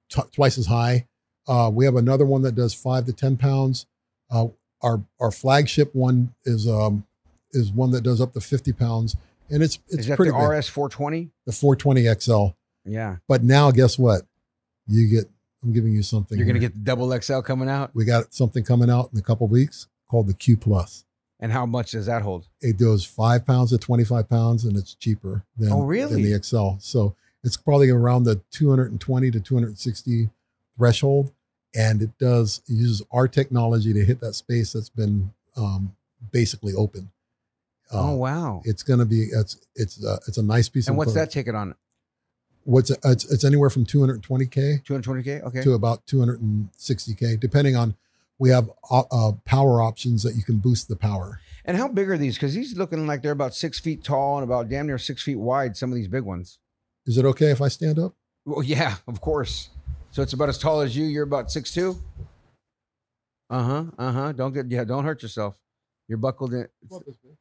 [0.10, 1.08] t- twice as high.
[1.48, 3.86] Uh, we have another one that does five to ten pounds.
[4.32, 4.48] Uh,
[4.82, 7.06] our our flagship one is um,
[7.52, 9.16] is one that does up to fifty pounds,
[9.50, 10.38] and it's it's Is that pretty the.
[10.38, 11.30] RS 420?
[11.46, 12.46] the 420 XL.
[12.86, 13.18] Yeah.
[13.28, 14.24] But now, guess what?
[14.88, 15.30] You get.
[15.64, 16.38] I'm giving you something.
[16.38, 17.92] You're going to get the double XL coming out?
[17.94, 21.06] We got something coming out in a couple weeks called the Q Plus.
[21.40, 22.46] And how much does that hold?
[22.62, 26.14] It goes five pounds to 25 pounds, and it's cheaper than, Oh, really?
[26.22, 26.74] than the XL.
[26.78, 30.30] So it's probably around the 220 to 260
[30.78, 31.32] threshold,
[31.76, 35.96] and it does it uses our technology to hit that space that's been um,
[36.32, 37.10] basically open.
[37.92, 38.62] Uh, oh wow!
[38.66, 41.56] It's going to be it's it's uh, it's a nice piece And what's that ticket
[41.56, 41.74] on?
[42.66, 45.42] What's it's it's anywhere from 220k 220k.
[45.42, 45.64] Okay.
[45.64, 47.96] to about 260k, depending on.
[48.40, 51.40] We have uh, uh, power options that you can boost the power.
[51.66, 52.36] And how big are these?
[52.36, 55.38] Because these looking like they're about six feet tall and about damn near six feet
[55.38, 55.78] wide.
[55.78, 56.60] Some of these big ones.
[57.06, 58.16] Is it okay if I stand up?
[58.46, 59.70] Well, yeah, of course.
[60.12, 61.06] So it's about as tall as you.
[61.06, 62.02] You're about six two.
[63.50, 63.86] Uh huh.
[63.98, 64.32] Uh huh.
[64.34, 64.84] Don't get yeah.
[64.84, 65.58] Don't hurt yourself.
[66.08, 66.68] You're buckled in.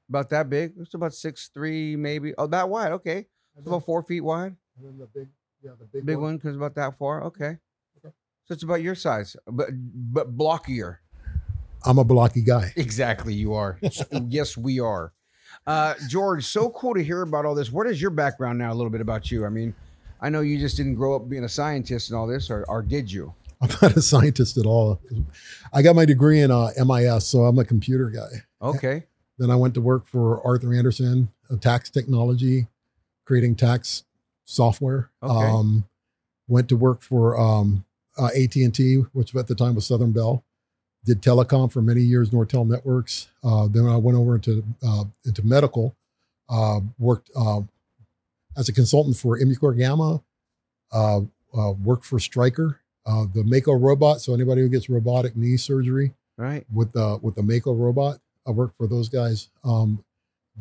[0.08, 0.74] About that big.
[0.78, 2.32] It's about six three maybe.
[2.38, 2.92] Oh, that wide.
[2.92, 3.26] Okay.
[3.56, 4.56] It's about four feet wide.
[4.78, 5.28] And then the big,
[5.62, 7.24] yeah, the Big big one because about that far.
[7.24, 7.58] Okay.
[8.52, 10.98] It's about your size, but but blockier.
[11.84, 12.72] I'm a blocky guy.
[12.76, 13.78] Exactly, you are.
[13.90, 15.12] So- yes, we are.
[15.66, 17.72] Uh, George, so cool to hear about all this.
[17.72, 18.72] What is your background now?
[18.72, 19.44] A little bit about you.
[19.44, 19.74] I mean,
[20.20, 22.82] I know you just didn't grow up being a scientist and all this, or, or
[22.82, 23.34] did you?
[23.60, 25.00] I'm not a scientist at all.
[25.72, 28.42] I got my degree in uh, MIS, so I'm a computer guy.
[28.60, 29.04] Okay.
[29.38, 32.66] Then I went to work for Arthur Andersen, a tax technology,
[33.24, 34.04] creating tax
[34.44, 35.10] software.
[35.22, 35.32] Okay.
[35.48, 35.88] Um,
[36.48, 37.84] went to work for um,
[38.18, 40.44] uh, AT&T, which at the time was Southern Bell.
[41.04, 43.28] Did telecom for many years, Nortel Networks.
[43.42, 45.96] Uh, then I went over into uh, into medical.
[46.48, 47.62] Uh, worked uh,
[48.56, 50.22] as a consultant for Immucor Gamma.
[50.92, 51.22] Uh,
[51.56, 54.20] uh, worked for Stryker, uh, the Mako robot.
[54.20, 56.64] So anybody who gets robotic knee surgery, Right.
[56.72, 58.18] with the with the Mako robot.
[58.46, 59.48] I worked for those guys.
[59.64, 60.04] Um,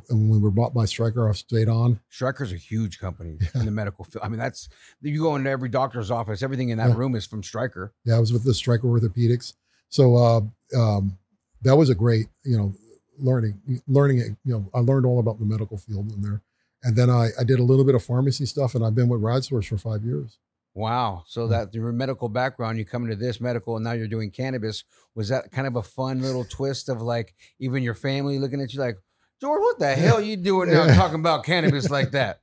[0.10, 2.00] when we were bought by Stryker, I stayed on.
[2.10, 4.24] Stryker's a huge company in the medical field.
[4.24, 4.70] I mean, that's
[5.02, 6.42] you go into every doctor's office.
[6.42, 6.96] Everything in that Yeah.
[6.98, 7.94] room is from Stryker.
[8.06, 9.54] Yeah, I was with the Stryker Orthopedics.
[9.90, 10.42] So uh,
[10.78, 11.18] um,
[11.64, 12.74] that was a great, you know,
[13.20, 14.28] learning learning it.
[14.46, 16.42] You know, I learned all about the medical field in there.
[16.84, 19.22] And then I, I did a little bit of pharmacy stuff, and I've been with
[19.22, 20.40] RadSource for five years.
[20.74, 21.24] Wow.
[21.28, 24.84] So that your medical background, you come into this medical, and now you're doing cannabis.
[25.14, 28.74] Was that kind of a fun little twist of like even your family looking at
[28.74, 28.98] you like,
[29.42, 32.42] George, what the hell you doing now talking about cannabis like that?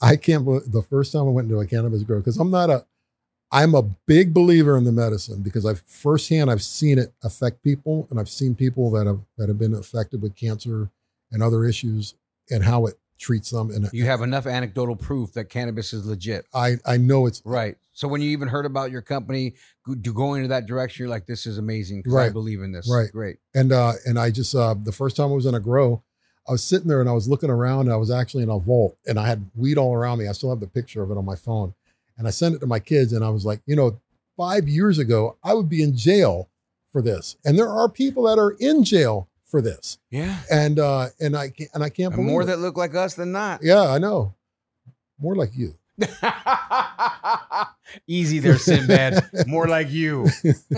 [0.00, 2.70] I can't believe the first time I went into a cannabis grow because I'm not
[2.70, 2.84] a
[3.50, 8.06] I'm a big believer in the medicine because I've firsthand I've seen it affect people
[8.10, 10.90] and I've seen people that have that have been affected with cancer
[11.30, 12.14] and other issues
[12.50, 16.46] and how it treats them and You have enough anecdotal proof that cannabis is legit.
[16.52, 17.76] I I know it's Right.
[17.92, 19.54] So when you even heard about your company
[20.00, 22.88] do going into that direction, you're like, this is amazing because I believe in this.
[22.92, 23.10] Right.
[23.10, 23.38] Great.
[23.54, 26.02] and uh and I just uh the first time I was in a grow
[26.48, 28.58] I was sitting there and I was looking around and I was actually in a
[28.58, 30.28] vault and I had weed all around me.
[30.28, 31.74] I still have the picture of it on my phone.
[32.16, 34.00] And I sent it to my kids and I was like, you know,
[34.36, 36.48] 5 years ago I would be in jail
[36.92, 37.36] for this.
[37.44, 39.98] And there are people that are in jail for this.
[40.10, 40.38] Yeah.
[40.50, 42.46] And uh and I can't and I can't And believe more it.
[42.46, 43.60] that look like us than not.
[43.62, 44.34] Yeah, I know.
[45.20, 45.74] More like you.
[48.06, 49.30] Easy there, Sinbad.
[49.46, 50.26] More like you.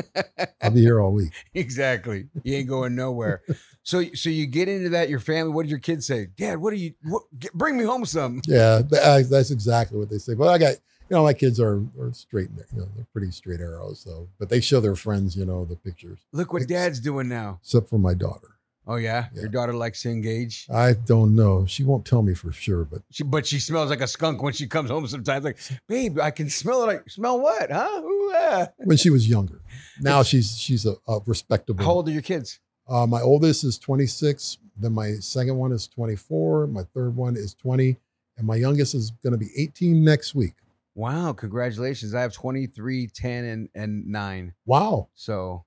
[0.63, 1.33] I'll be here all week.
[1.55, 2.29] exactly.
[2.43, 3.43] You ain't going nowhere.
[3.83, 5.09] So, so you get into that.
[5.09, 5.53] Your family.
[5.53, 6.29] What did your kids say?
[6.37, 6.93] Dad, what do you?
[7.03, 8.41] What, get, bring me home some.
[8.47, 10.35] Yeah, that's exactly what they say.
[10.35, 10.75] But I got,
[11.09, 14.01] you know, my kids are, are straight, you know, they're pretty straight arrows.
[14.01, 17.59] So, but they show their friends, you know, the pictures, Look what Dad's doing now.
[17.63, 18.49] except for my daughter.
[18.87, 19.43] Oh yeah, Yeah.
[19.43, 20.67] your daughter likes to engage.
[20.73, 21.67] I don't know.
[21.67, 24.53] She won't tell me for sure, but She, but she smells like a skunk when
[24.53, 25.07] she comes home.
[25.07, 26.87] Sometimes, like, babe, I can smell it.
[26.87, 27.71] Like, smell what?
[27.71, 28.01] Huh?
[28.03, 29.61] Ooh, ah." when she was younger,
[30.01, 31.85] now she's she's a, a respectable.
[31.85, 32.59] How old are your kids?
[32.89, 34.59] Uh, my oldest is 26.
[34.77, 36.67] Then my second one is 24.
[36.69, 37.97] My third one is 20,
[38.39, 40.55] and my youngest is going to be 18 next week.
[40.95, 42.15] Wow, congratulations!
[42.15, 44.55] I have 23, 10, and and nine.
[44.67, 45.09] Wow.
[45.15, 45.65] So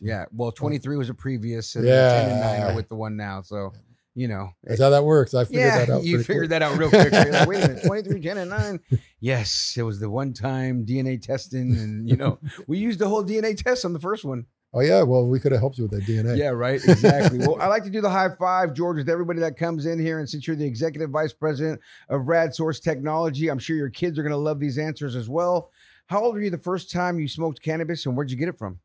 [0.00, 2.22] yeah, well, 23 was a previous, and yeah.
[2.22, 3.42] 10 and 9 are with the one now.
[3.42, 3.72] So,
[4.14, 5.34] you know, That's how that works.
[5.34, 6.04] I figured yeah, that out.
[6.04, 6.50] you figured quick.
[6.50, 7.12] that out real quick.
[7.12, 8.80] Like, wait a minute, 23, 10, and 9.
[9.20, 13.24] Yes, it was the one time DNA testing, and, you know, we used the whole
[13.24, 14.46] DNA test on the first one.
[14.72, 15.02] Oh yeah.
[15.02, 16.36] Well, we could have helped you with that DNA.
[16.36, 16.80] Yeah, right.
[16.82, 17.38] Exactly.
[17.38, 20.20] well, I like to do the high five, George, with everybody that comes in here.
[20.20, 24.18] And since you're the executive vice president of Rad Source Technology, I'm sure your kids
[24.18, 25.70] are going to love these answers as well.
[26.06, 28.58] How old were you the first time you smoked cannabis, and where'd you get it
[28.58, 28.78] from?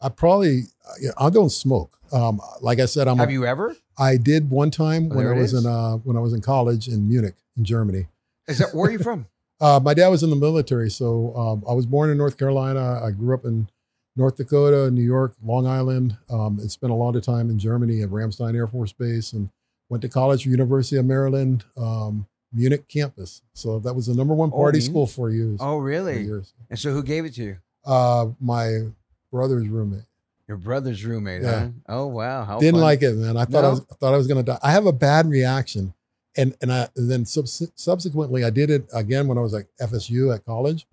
[0.00, 1.96] I probably, uh, I don't smoke.
[2.12, 3.18] Um, like I said, I'm.
[3.18, 3.76] Have a, you ever?
[3.98, 5.64] I did one time Oh, when I was is.
[5.64, 8.06] in uh, when I was in college in Munich, in Germany.
[8.48, 9.26] Is that where are you from?
[9.62, 12.98] Uh, my dad was in the military, so um, I was born in North Carolina.
[13.04, 13.68] I grew up in
[14.16, 18.00] North Dakota, New York, Long Island, um, and spent a lot of time in Germany
[18.00, 19.50] at Ramstein Air Force Base, and
[19.90, 23.42] went to college for University of Maryland, um, Munich campus.
[23.52, 24.90] So that was the number one party Munich?
[24.90, 25.58] school for years.
[25.60, 26.14] Oh, really?
[26.14, 26.54] for years.
[26.70, 27.56] And so, who gave it to you?
[27.84, 28.86] Uh, my
[29.30, 30.04] brother's roommate.
[30.48, 31.58] Your brother's roommate, Yeah.
[31.60, 31.68] huh?
[31.88, 32.82] Oh wow, how Didn't fun.
[32.82, 33.36] like it, man.
[33.36, 34.58] I thought I was I thought I was gonna die.
[34.62, 35.94] I have a bad reaction,
[36.36, 39.66] and and I and then subs- subsequently I did it again when I was at
[39.80, 40.86] FSU at college.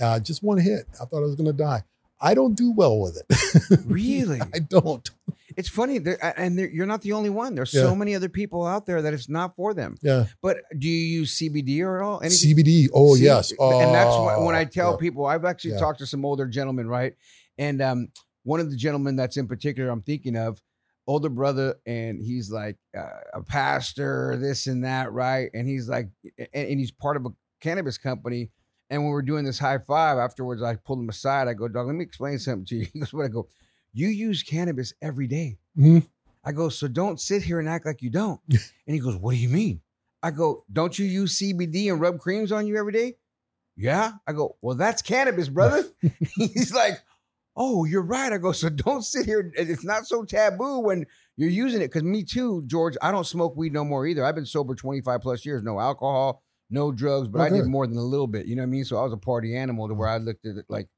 [0.00, 0.86] Uh, just one hit.
[1.00, 1.84] I thought I was gonna die.
[2.20, 3.80] I don't do well with it.
[3.86, 4.40] Really?
[4.54, 5.08] I don't.
[5.56, 7.54] It's funny, there- and there- you're not the only one.
[7.54, 7.82] There's Yeah.
[7.82, 9.96] so many other people out there that it's not for them.
[10.02, 10.26] Yeah.
[10.42, 12.20] But do you use CBD or at all?
[12.22, 12.56] Anything?
[12.56, 12.88] CBD.
[12.94, 13.50] Oh See, yes.
[13.58, 14.96] and that's why when Oh, I tell yeah.
[14.98, 15.80] people, I've actually Yeah.
[15.80, 17.14] talked to some older gentlemen, right?
[17.58, 18.08] And um,
[18.42, 20.60] one of the gentlemen that's in particular, I'm thinking of,
[21.06, 25.50] older brother, and he's like uh, a pastor, this and that, right?
[25.54, 27.30] And he's like, and, and he's part of a
[27.60, 28.50] cannabis company.
[28.90, 31.48] And when we're doing this high five afterwards, I pulled him aside.
[31.48, 32.86] I go, dog, let me explain something to you.
[32.92, 33.24] He goes, what?
[33.24, 33.48] I go,
[33.92, 35.58] you use cannabis every day.
[35.78, 36.06] Mhm.
[36.44, 38.40] I go, so don't sit here and act like you don't.
[38.50, 39.80] and he goes, what do you mean?
[40.22, 43.16] I go, don't you use CBD and rub creams on you every day?
[43.76, 44.12] Yeah.
[44.26, 45.84] I go, well, that's cannabis, brother.
[46.36, 47.00] He's like,
[47.56, 48.32] oh, you're right.
[48.32, 49.50] I go, so don't sit here.
[49.56, 51.90] It's not so taboo when you're using it.
[51.92, 54.24] Cause me too, George, I don't smoke weed no more either.
[54.24, 57.86] I've been sober 25 plus years, no alcohol, no drugs, but oh, I did more
[57.86, 58.46] than a little bit.
[58.46, 58.84] You know what I mean?
[58.84, 60.88] So I was a party animal to where I looked at it like,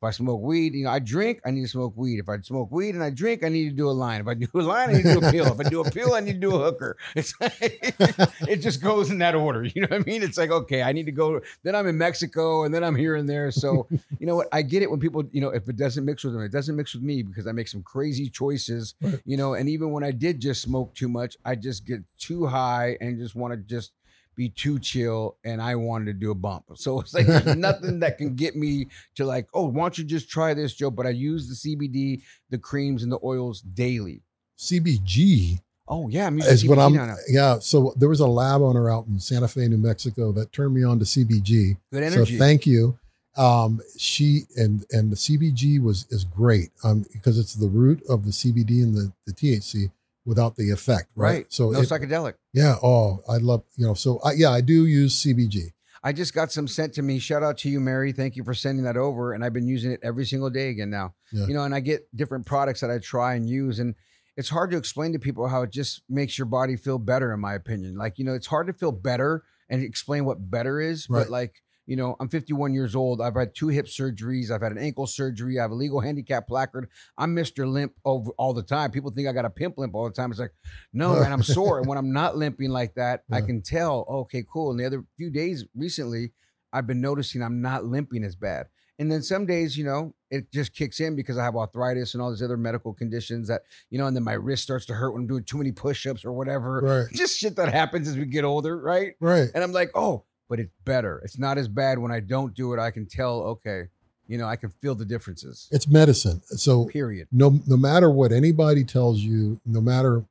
[0.00, 2.18] if I smoke weed, you know, I drink, I need to smoke weed.
[2.18, 4.20] If I smoke weed and I drink, I need to do a line.
[4.20, 5.46] If I do a line, I need to do a pill.
[5.46, 6.96] If I do a pill, I need to do a hooker.
[7.14, 9.62] It's it just goes in that order.
[9.62, 10.22] You know what I mean?
[10.22, 11.40] It's like, okay, I need to go.
[11.62, 13.50] Then I'm in Mexico and then I'm here and there.
[13.50, 13.86] So,
[14.18, 14.48] you know what?
[14.52, 16.74] I get it when people, you know, if it doesn't mix with them, it doesn't
[16.74, 19.54] mix with me because I make some crazy choices, you know.
[19.54, 23.18] And even when I did just smoke too much, I just get too high and
[23.18, 23.92] just want to just
[24.34, 26.64] be too chill and I wanted to do a bump.
[26.74, 30.04] So it's like there's nothing that can get me to like, oh, why don't you
[30.04, 30.90] just try this, Joe?
[30.90, 34.22] But I use the CBD, the creams, and the oils daily.
[34.58, 36.94] CBG Oh yeah, I'm using is what I'm.
[36.94, 37.14] now.
[37.28, 37.58] Yeah.
[37.58, 40.82] So there was a lab owner out in Santa Fe, New Mexico, that turned me
[40.82, 41.76] on to CBG.
[41.92, 42.34] Good energy.
[42.34, 42.98] So thank you.
[43.36, 48.24] Um, she and and the CBG was is great um, because it's the root of
[48.24, 49.90] the CBD and the, the THC
[50.24, 51.28] without the effect, right?
[51.30, 51.46] right.
[51.52, 52.34] So no it- psychedelic.
[52.52, 52.76] yeah.
[52.82, 53.94] Oh, I love you know.
[53.94, 55.72] So I, yeah, I do use CBG.
[56.06, 57.18] I just got some sent to me.
[57.18, 58.12] Shout out to you, Mary.
[58.12, 59.32] Thank you for sending that over.
[59.32, 61.14] And I've been using it every single day again now.
[61.32, 61.46] Yeah.
[61.46, 63.78] You know, and I get different products that I try and use.
[63.78, 63.94] And
[64.36, 67.40] it's hard to explain to people how it just makes your body feel better, in
[67.40, 67.96] my opinion.
[67.96, 71.06] Like, you know, it's hard to feel better and explain what better is.
[71.06, 73.20] But like, you know, I'm 51 years old.
[73.20, 74.50] I've had two hip surgeries.
[74.50, 75.58] I've had an ankle surgery.
[75.58, 76.88] I have a legal handicap placard.
[77.18, 77.70] I'm Mr.
[77.70, 78.90] Limp over all the time.
[78.90, 80.30] People think I got a pimp limp all the time.
[80.30, 80.54] It's like,
[80.92, 81.78] no, man, I'm sore.
[81.78, 84.70] and when I'm not limping like that, I can tell, okay, cool.
[84.70, 86.32] And the other few days recently,
[86.72, 88.66] I've been noticing I'm not limping as bad.
[88.98, 92.22] And then some days, you know, it just kicks in because I have arthritis and
[92.22, 95.12] all these other medical conditions that, you know, and then my wrist starts to hurt
[95.12, 96.80] when I'm doing too many push-ups or whatever.
[96.80, 97.12] Right.
[97.12, 99.14] Just shit that happens as we get older, right?
[99.20, 99.50] Right.
[99.52, 101.20] And I'm like, oh, but it's better.
[101.24, 102.78] It's not as bad when I don't do it.
[102.80, 103.84] I can tell, okay,
[104.26, 105.68] you know, I can feel the differences.
[105.70, 106.40] It's medicine.
[106.46, 107.28] So Period.
[107.32, 110.24] no no matter what anybody tells you, no matter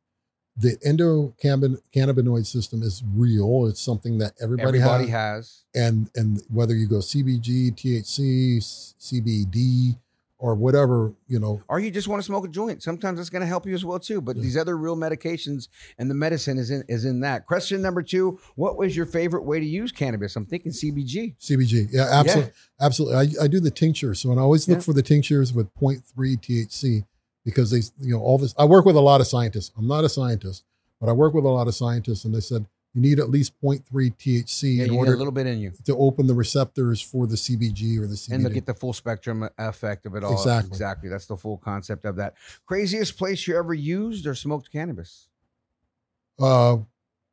[0.57, 3.66] the endocannabinoid system is real.
[3.68, 5.64] It's something that everybody, Everybody has.
[5.74, 5.84] has.
[5.84, 8.57] and and whether you go CBG, THC,
[8.99, 9.97] CBD,
[10.44, 12.84] or whatever, you know, Or you just want to smoke a joint.
[12.84, 14.20] Sometimes it's going to help you as well too.
[14.20, 17.46] But these other real medications and the medicine is in is in that.
[17.48, 20.36] Question number two: What was your favorite way to use cannabis?
[20.36, 21.38] I'm thinking CBG.
[21.39, 21.88] CBG.
[21.94, 23.16] Yeah, absolutely, absolutely.
[23.39, 24.84] I, I do the tincture, so and I always look Yeah.
[24.84, 26.02] for the tinctures with 0.3
[26.41, 27.06] THC
[27.46, 28.54] because they, you know, all this.
[28.60, 29.72] I work with a lot of scientists.
[29.78, 30.66] I'm not a scientist,
[31.00, 33.54] but I work with a lot of scientists, and they said you need at least
[33.62, 37.26] 0.3 THC Yeah, in order a little bit in you, to open the receptors for
[37.26, 38.32] the CBG or the CBD.
[38.34, 40.34] and to get the full spectrum effect of it all.
[40.34, 40.68] Exactly.
[40.70, 41.10] Exactly.
[41.10, 42.36] That's the full concept of that.
[42.66, 45.28] Craziest place you ever used or smoked cannabis?
[46.39, 46.78] uh,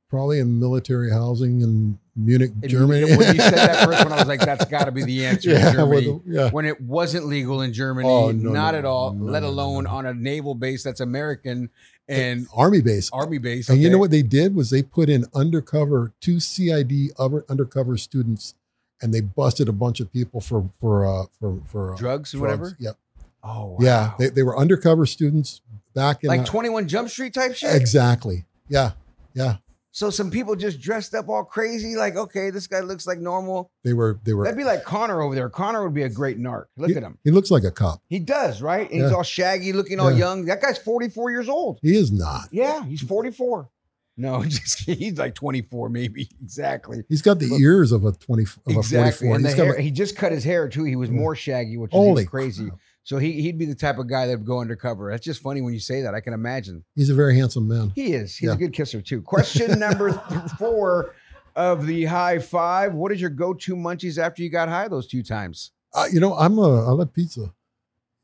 [0.09, 3.16] probably in military housing in Munich, And Germany.
[3.16, 5.51] When you said that first one, I was like, that's got to be the answer.
[5.51, 6.07] yeah, Germany.
[6.07, 6.51] the- yeah.
[6.51, 9.87] when it wasn't legal in Germany, Oh, no, not no, at all, no, let alone
[9.87, 11.71] on a naval base that's American
[12.09, 13.09] and army base.
[13.12, 13.68] army base.
[13.68, 17.11] And you know what they did was they put in undercover two CID
[17.49, 18.55] undercover students,
[19.01, 22.43] and they busted a bunch of people for for uh, for for uh, Drugs and
[22.43, 22.77] whatever?
[22.81, 22.97] Yep.
[23.43, 23.77] Oh, wow.
[23.81, 25.62] Yeah, they, they were undercover students
[25.95, 27.75] back in like uh, 21 Jump Street type shit.
[27.75, 28.45] exactly.
[28.68, 28.93] Yeah,
[29.35, 29.57] yeah.
[29.93, 33.72] So some people just dressed up all crazy, like, okay, this guy looks like normal.
[33.82, 34.45] They were they were.
[34.45, 35.49] That'd be like Connor over there.
[35.51, 36.66] Connor would be a great narc.
[36.76, 37.18] Look he, at him.
[37.24, 38.01] He looks like a cop.
[38.09, 38.88] He does, right?
[38.91, 40.18] And he's all shaggy, looking all Yeah.
[40.18, 40.45] young.
[40.45, 41.80] That guy's 44 years old.
[41.82, 42.49] He is not.
[42.53, 43.68] Yeah, he's 44.
[44.16, 46.28] No, just he's like 24, maybe.
[46.43, 47.03] Exactly.
[47.09, 49.28] He's got the Look- ears of a twenty of a Exactly.
[49.28, 49.36] forty four.
[49.36, 50.84] And the He's hair, like- he just cut his hair too.
[50.84, 52.66] He was more shaggy, which is crazy.
[52.68, 52.78] crap.
[53.03, 55.11] So he, he'd be the type of guy that'd go undercover.
[55.11, 56.15] That's just funny when you say that.
[56.15, 56.85] I can imagine.
[56.95, 57.93] he's a very handsome man.
[57.95, 58.37] He is.
[58.37, 58.55] He's Yeah.
[58.55, 59.23] a good kisser too.
[59.23, 60.13] Question number
[60.59, 61.15] four
[61.57, 62.95] of the high five.
[62.95, 65.73] What is your go-to munchies after you got high those two times?
[65.95, 67.53] Uh, you know, I'm a I love pizza.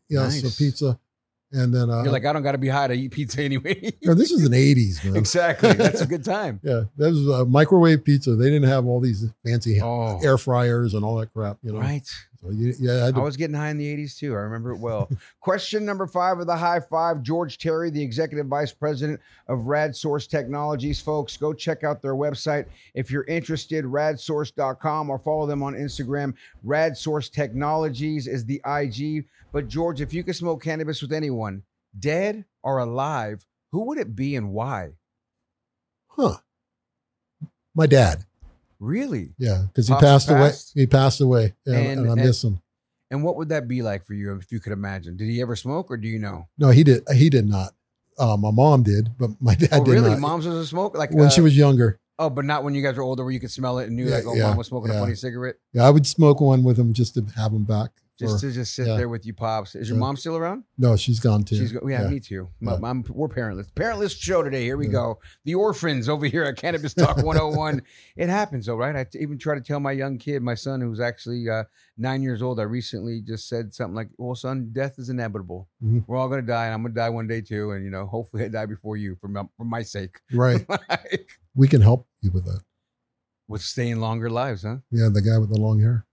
[0.08, 0.98] Yeah, so pizza.
[1.52, 3.92] And then uh, You're like, I don't got to be high to eat pizza anyway.
[4.02, 5.16] know, this is an '80s man.
[5.16, 5.72] exactly.
[5.72, 6.60] That's a good time.
[6.62, 8.36] Yeah, that was uh, microwave pizza.
[8.36, 10.20] They didn't have all these fancy Oh.
[10.22, 11.58] air fryers and all that crap.
[11.62, 12.06] You know, Right.
[12.40, 14.32] So you, yeah, I I was getting high in the 80s too.
[14.32, 15.08] I remember it well.
[15.40, 19.94] Question number five of the high five George Terry, the executive vice president of Rad
[19.96, 21.00] Source Technologies.
[21.00, 26.34] Folks, go check out their website if you're interested, radsource.com, or follow them on Instagram.
[26.62, 29.26] Rad Source Technologies is the IG.
[29.52, 31.62] But, George, if you could smoke cannabis with anyone,
[31.98, 34.92] dead or alive, who would it be and why?
[36.16, 36.36] huh?
[37.74, 38.24] My dad.
[38.78, 39.34] Really?
[39.38, 40.52] Yeah, because he Pops passed away.
[40.74, 42.60] He passed away, and, And- and I and- miss him.
[43.10, 45.16] And what would that be like for you if you could imagine?
[45.16, 46.48] Did he ever smoke or do you know?
[46.58, 47.04] No, he did.
[47.14, 47.70] He did not.
[48.18, 49.80] Uh, my mom did, but my dad didn't.
[49.80, 50.10] oh, did really?
[50.10, 50.18] not.
[50.18, 50.96] Mom's was a smoke?
[50.98, 53.32] Like when she uh, was younger, Oh, but not when you guys were older, where
[53.32, 55.14] you could smell it and knew Yeah, like, oh, yeah, mom was smoking a funny
[55.14, 55.54] cigarette.
[55.72, 57.90] yeah, I would smoke one with him just to have him back.
[58.18, 58.96] Just to just sit yeah.
[58.96, 59.74] there with you, pops.
[59.74, 60.00] Is your Yeah.
[60.00, 60.64] mom still around?
[60.78, 61.56] no, she's gone too.
[61.56, 62.48] She's go- yeah, me too.
[62.60, 62.78] My, Yeah.
[62.78, 63.70] Mom, we're parentless.
[63.74, 64.62] Parentless show today.
[64.64, 64.92] Here we Yeah.
[64.92, 65.18] go.
[65.44, 67.82] The orphans over here at Cannabis Talk 101.
[68.16, 68.96] it happens though, right?
[68.96, 71.64] I t- even try to tell my young kid, my son, who's actually uh,
[71.98, 72.58] nine years old.
[72.58, 75.68] I recently just said something like, "Well, son, death is inevitable.
[75.84, 76.04] Mhm.
[76.06, 77.72] We're all gonna die, and I'm gonna die one day too.
[77.72, 80.64] And you know, hopefully, I die before you, for my, for my sake, right.
[80.88, 82.60] Like, We can help you with that.
[83.46, 84.78] with staying longer lives, huh?
[84.90, 86.05] Yeah, the guy with the long hair.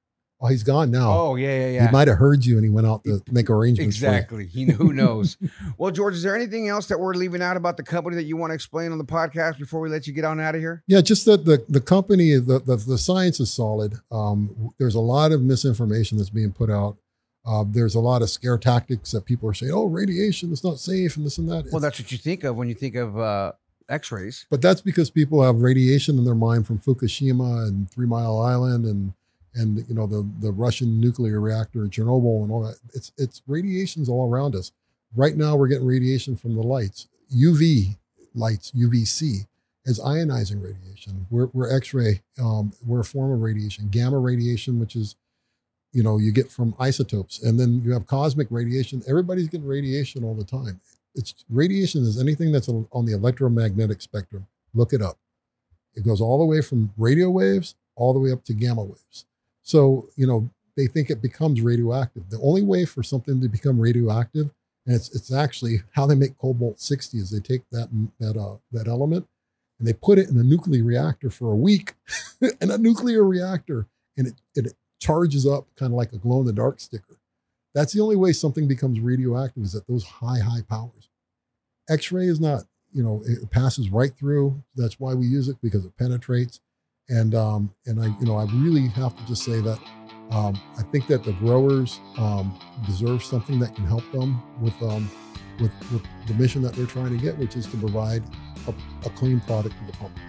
[0.46, 1.10] Oh, he's gone now.
[1.10, 1.86] Oh yeah, yeah, yeah.
[1.86, 3.96] He might have heard you and he went out to make arrangements.
[3.96, 4.46] Exactly.
[4.46, 5.38] He who knows.
[5.78, 8.36] well, George, is there anything else that we're leaving out about the company that you
[8.36, 10.84] want to explain on the podcast before we let you get on out of here?
[10.86, 13.94] Yeah, just that the the company, the the, the science is solid.
[14.12, 16.98] Um, there's a lot of misinformation that's being put out.
[17.46, 20.78] Uh, there's a lot of scare tactics that people are saying, "Oh, radiation is not
[20.78, 21.72] safe," and this and that.
[21.72, 23.54] Well, that's what you think of when you think of uh,
[23.88, 24.46] X-rays.
[24.50, 28.84] but that's because people have radiation in their mind from Fukushima and Three Mile Island
[28.86, 29.14] and
[29.56, 32.78] and you know the the Russian nuclear reactor in Chernobyl and all that.
[32.94, 34.72] It's it's radiations all around us.
[35.16, 37.98] Right now, we're getting radiation from the lights, UV
[38.34, 39.46] lights, UVC,
[39.86, 41.28] is ionizing radiation.
[41.30, 42.22] We're, we're X-ray.
[42.40, 43.90] Um, we're a form of radiation.
[43.90, 45.16] Gamma radiation, which is
[45.92, 49.04] you know you get from isotopes, and then you have cosmic radiation.
[49.08, 50.80] Everybody's getting radiation all the time.
[51.16, 54.48] It's radiation is anything that's on the electromagnetic spectrum.
[54.74, 55.20] Look it up.
[55.96, 59.26] It goes all the way from radio waves all the way up to gamma waves.
[59.64, 62.30] So, you know, they think it becomes radioactive.
[62.30, 64.52] The only way for something to become radioactive,
[64.86, 67.90] and it's it's actually how they make cobalt 60 is they take that
[68.20, 69.28] that uh that element
[69.80, 71.94] and they put it in a nuclear reactor for a week
[72.42, 73.88] in a nuclear reactor
[74.18, 77.18] and it, it charges up kind of like a glow in the dark sticker.
[77.74, 81.10] That's the only way something becomes radioactive is at those high, high powers.
[81.90, 84.64] X-ray is not, you know, it passes right through.
[84.76, 86.62] That's why we use it because it penetrates.
[87.10, 89.80] And um, and I, you know, I really have to just say that
[90.32, 95.10] um, I think that the growers um, deserve something that can help them with um,
[95.60, 98.24] with, with the mission that they're trying to get, which is to provide
[98.68, 98.74] a,
[99.06, 100.22] a clean product to the public.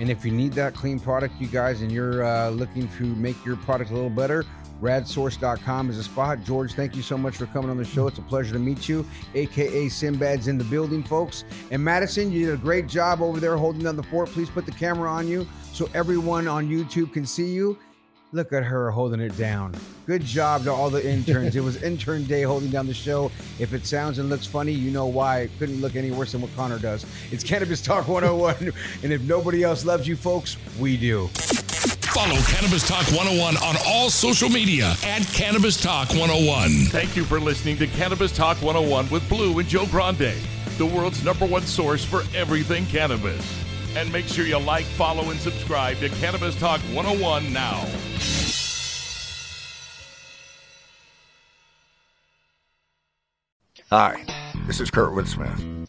[0.00, 3.44] And if you need that clean product, you guys, and you're uh, looking to make
[3.44, 4.44] your product a little better,
[4.80, 6.42] radsource.com is a spot.
[6.44, 8.06] George, thank you so much for coming on the show.
[8.06, 11.44] It's a pleasure to meet you, aka Sinbad's in the building, folks.
[11.70, 14.28] And Madison, you did a great job over there holding down the fort.
[14.28, 17.78] Please put the camera on you so everyone on YouTube can see you.
[18.32, 19.76] Look at her holding it down.
[20.06, 21.54] Good job to all the interns.
[21.54, 23.30] it was intern day holding down the show.
[23.60, 25.42] If it sounds and looks funny, you know why.
[25.42, 27.06] It couldn't look any worse than what Connor does.
[27.30, 28.72] It's Cannabis Talk 101.
[29.04, 31.30] and if nobody else loves you folks, we do.
[32.14, 36.70] Follow Cannabis Talk 101 on all social media at Cannabis Talk 101.
[36.84, 40.32] Thank you for listening to Cannabis Talk 101 with Blue and Joe Grande,
[40.78, 43.44] the world's number one source for everything cannabis.
[43.96, 47.84] And make sure you like, follow, and subscribe to Cannabis Talk 101 now.
[53.90, 54.24] Hi,
[54.68, 55.83] this is Kurtwood Smith.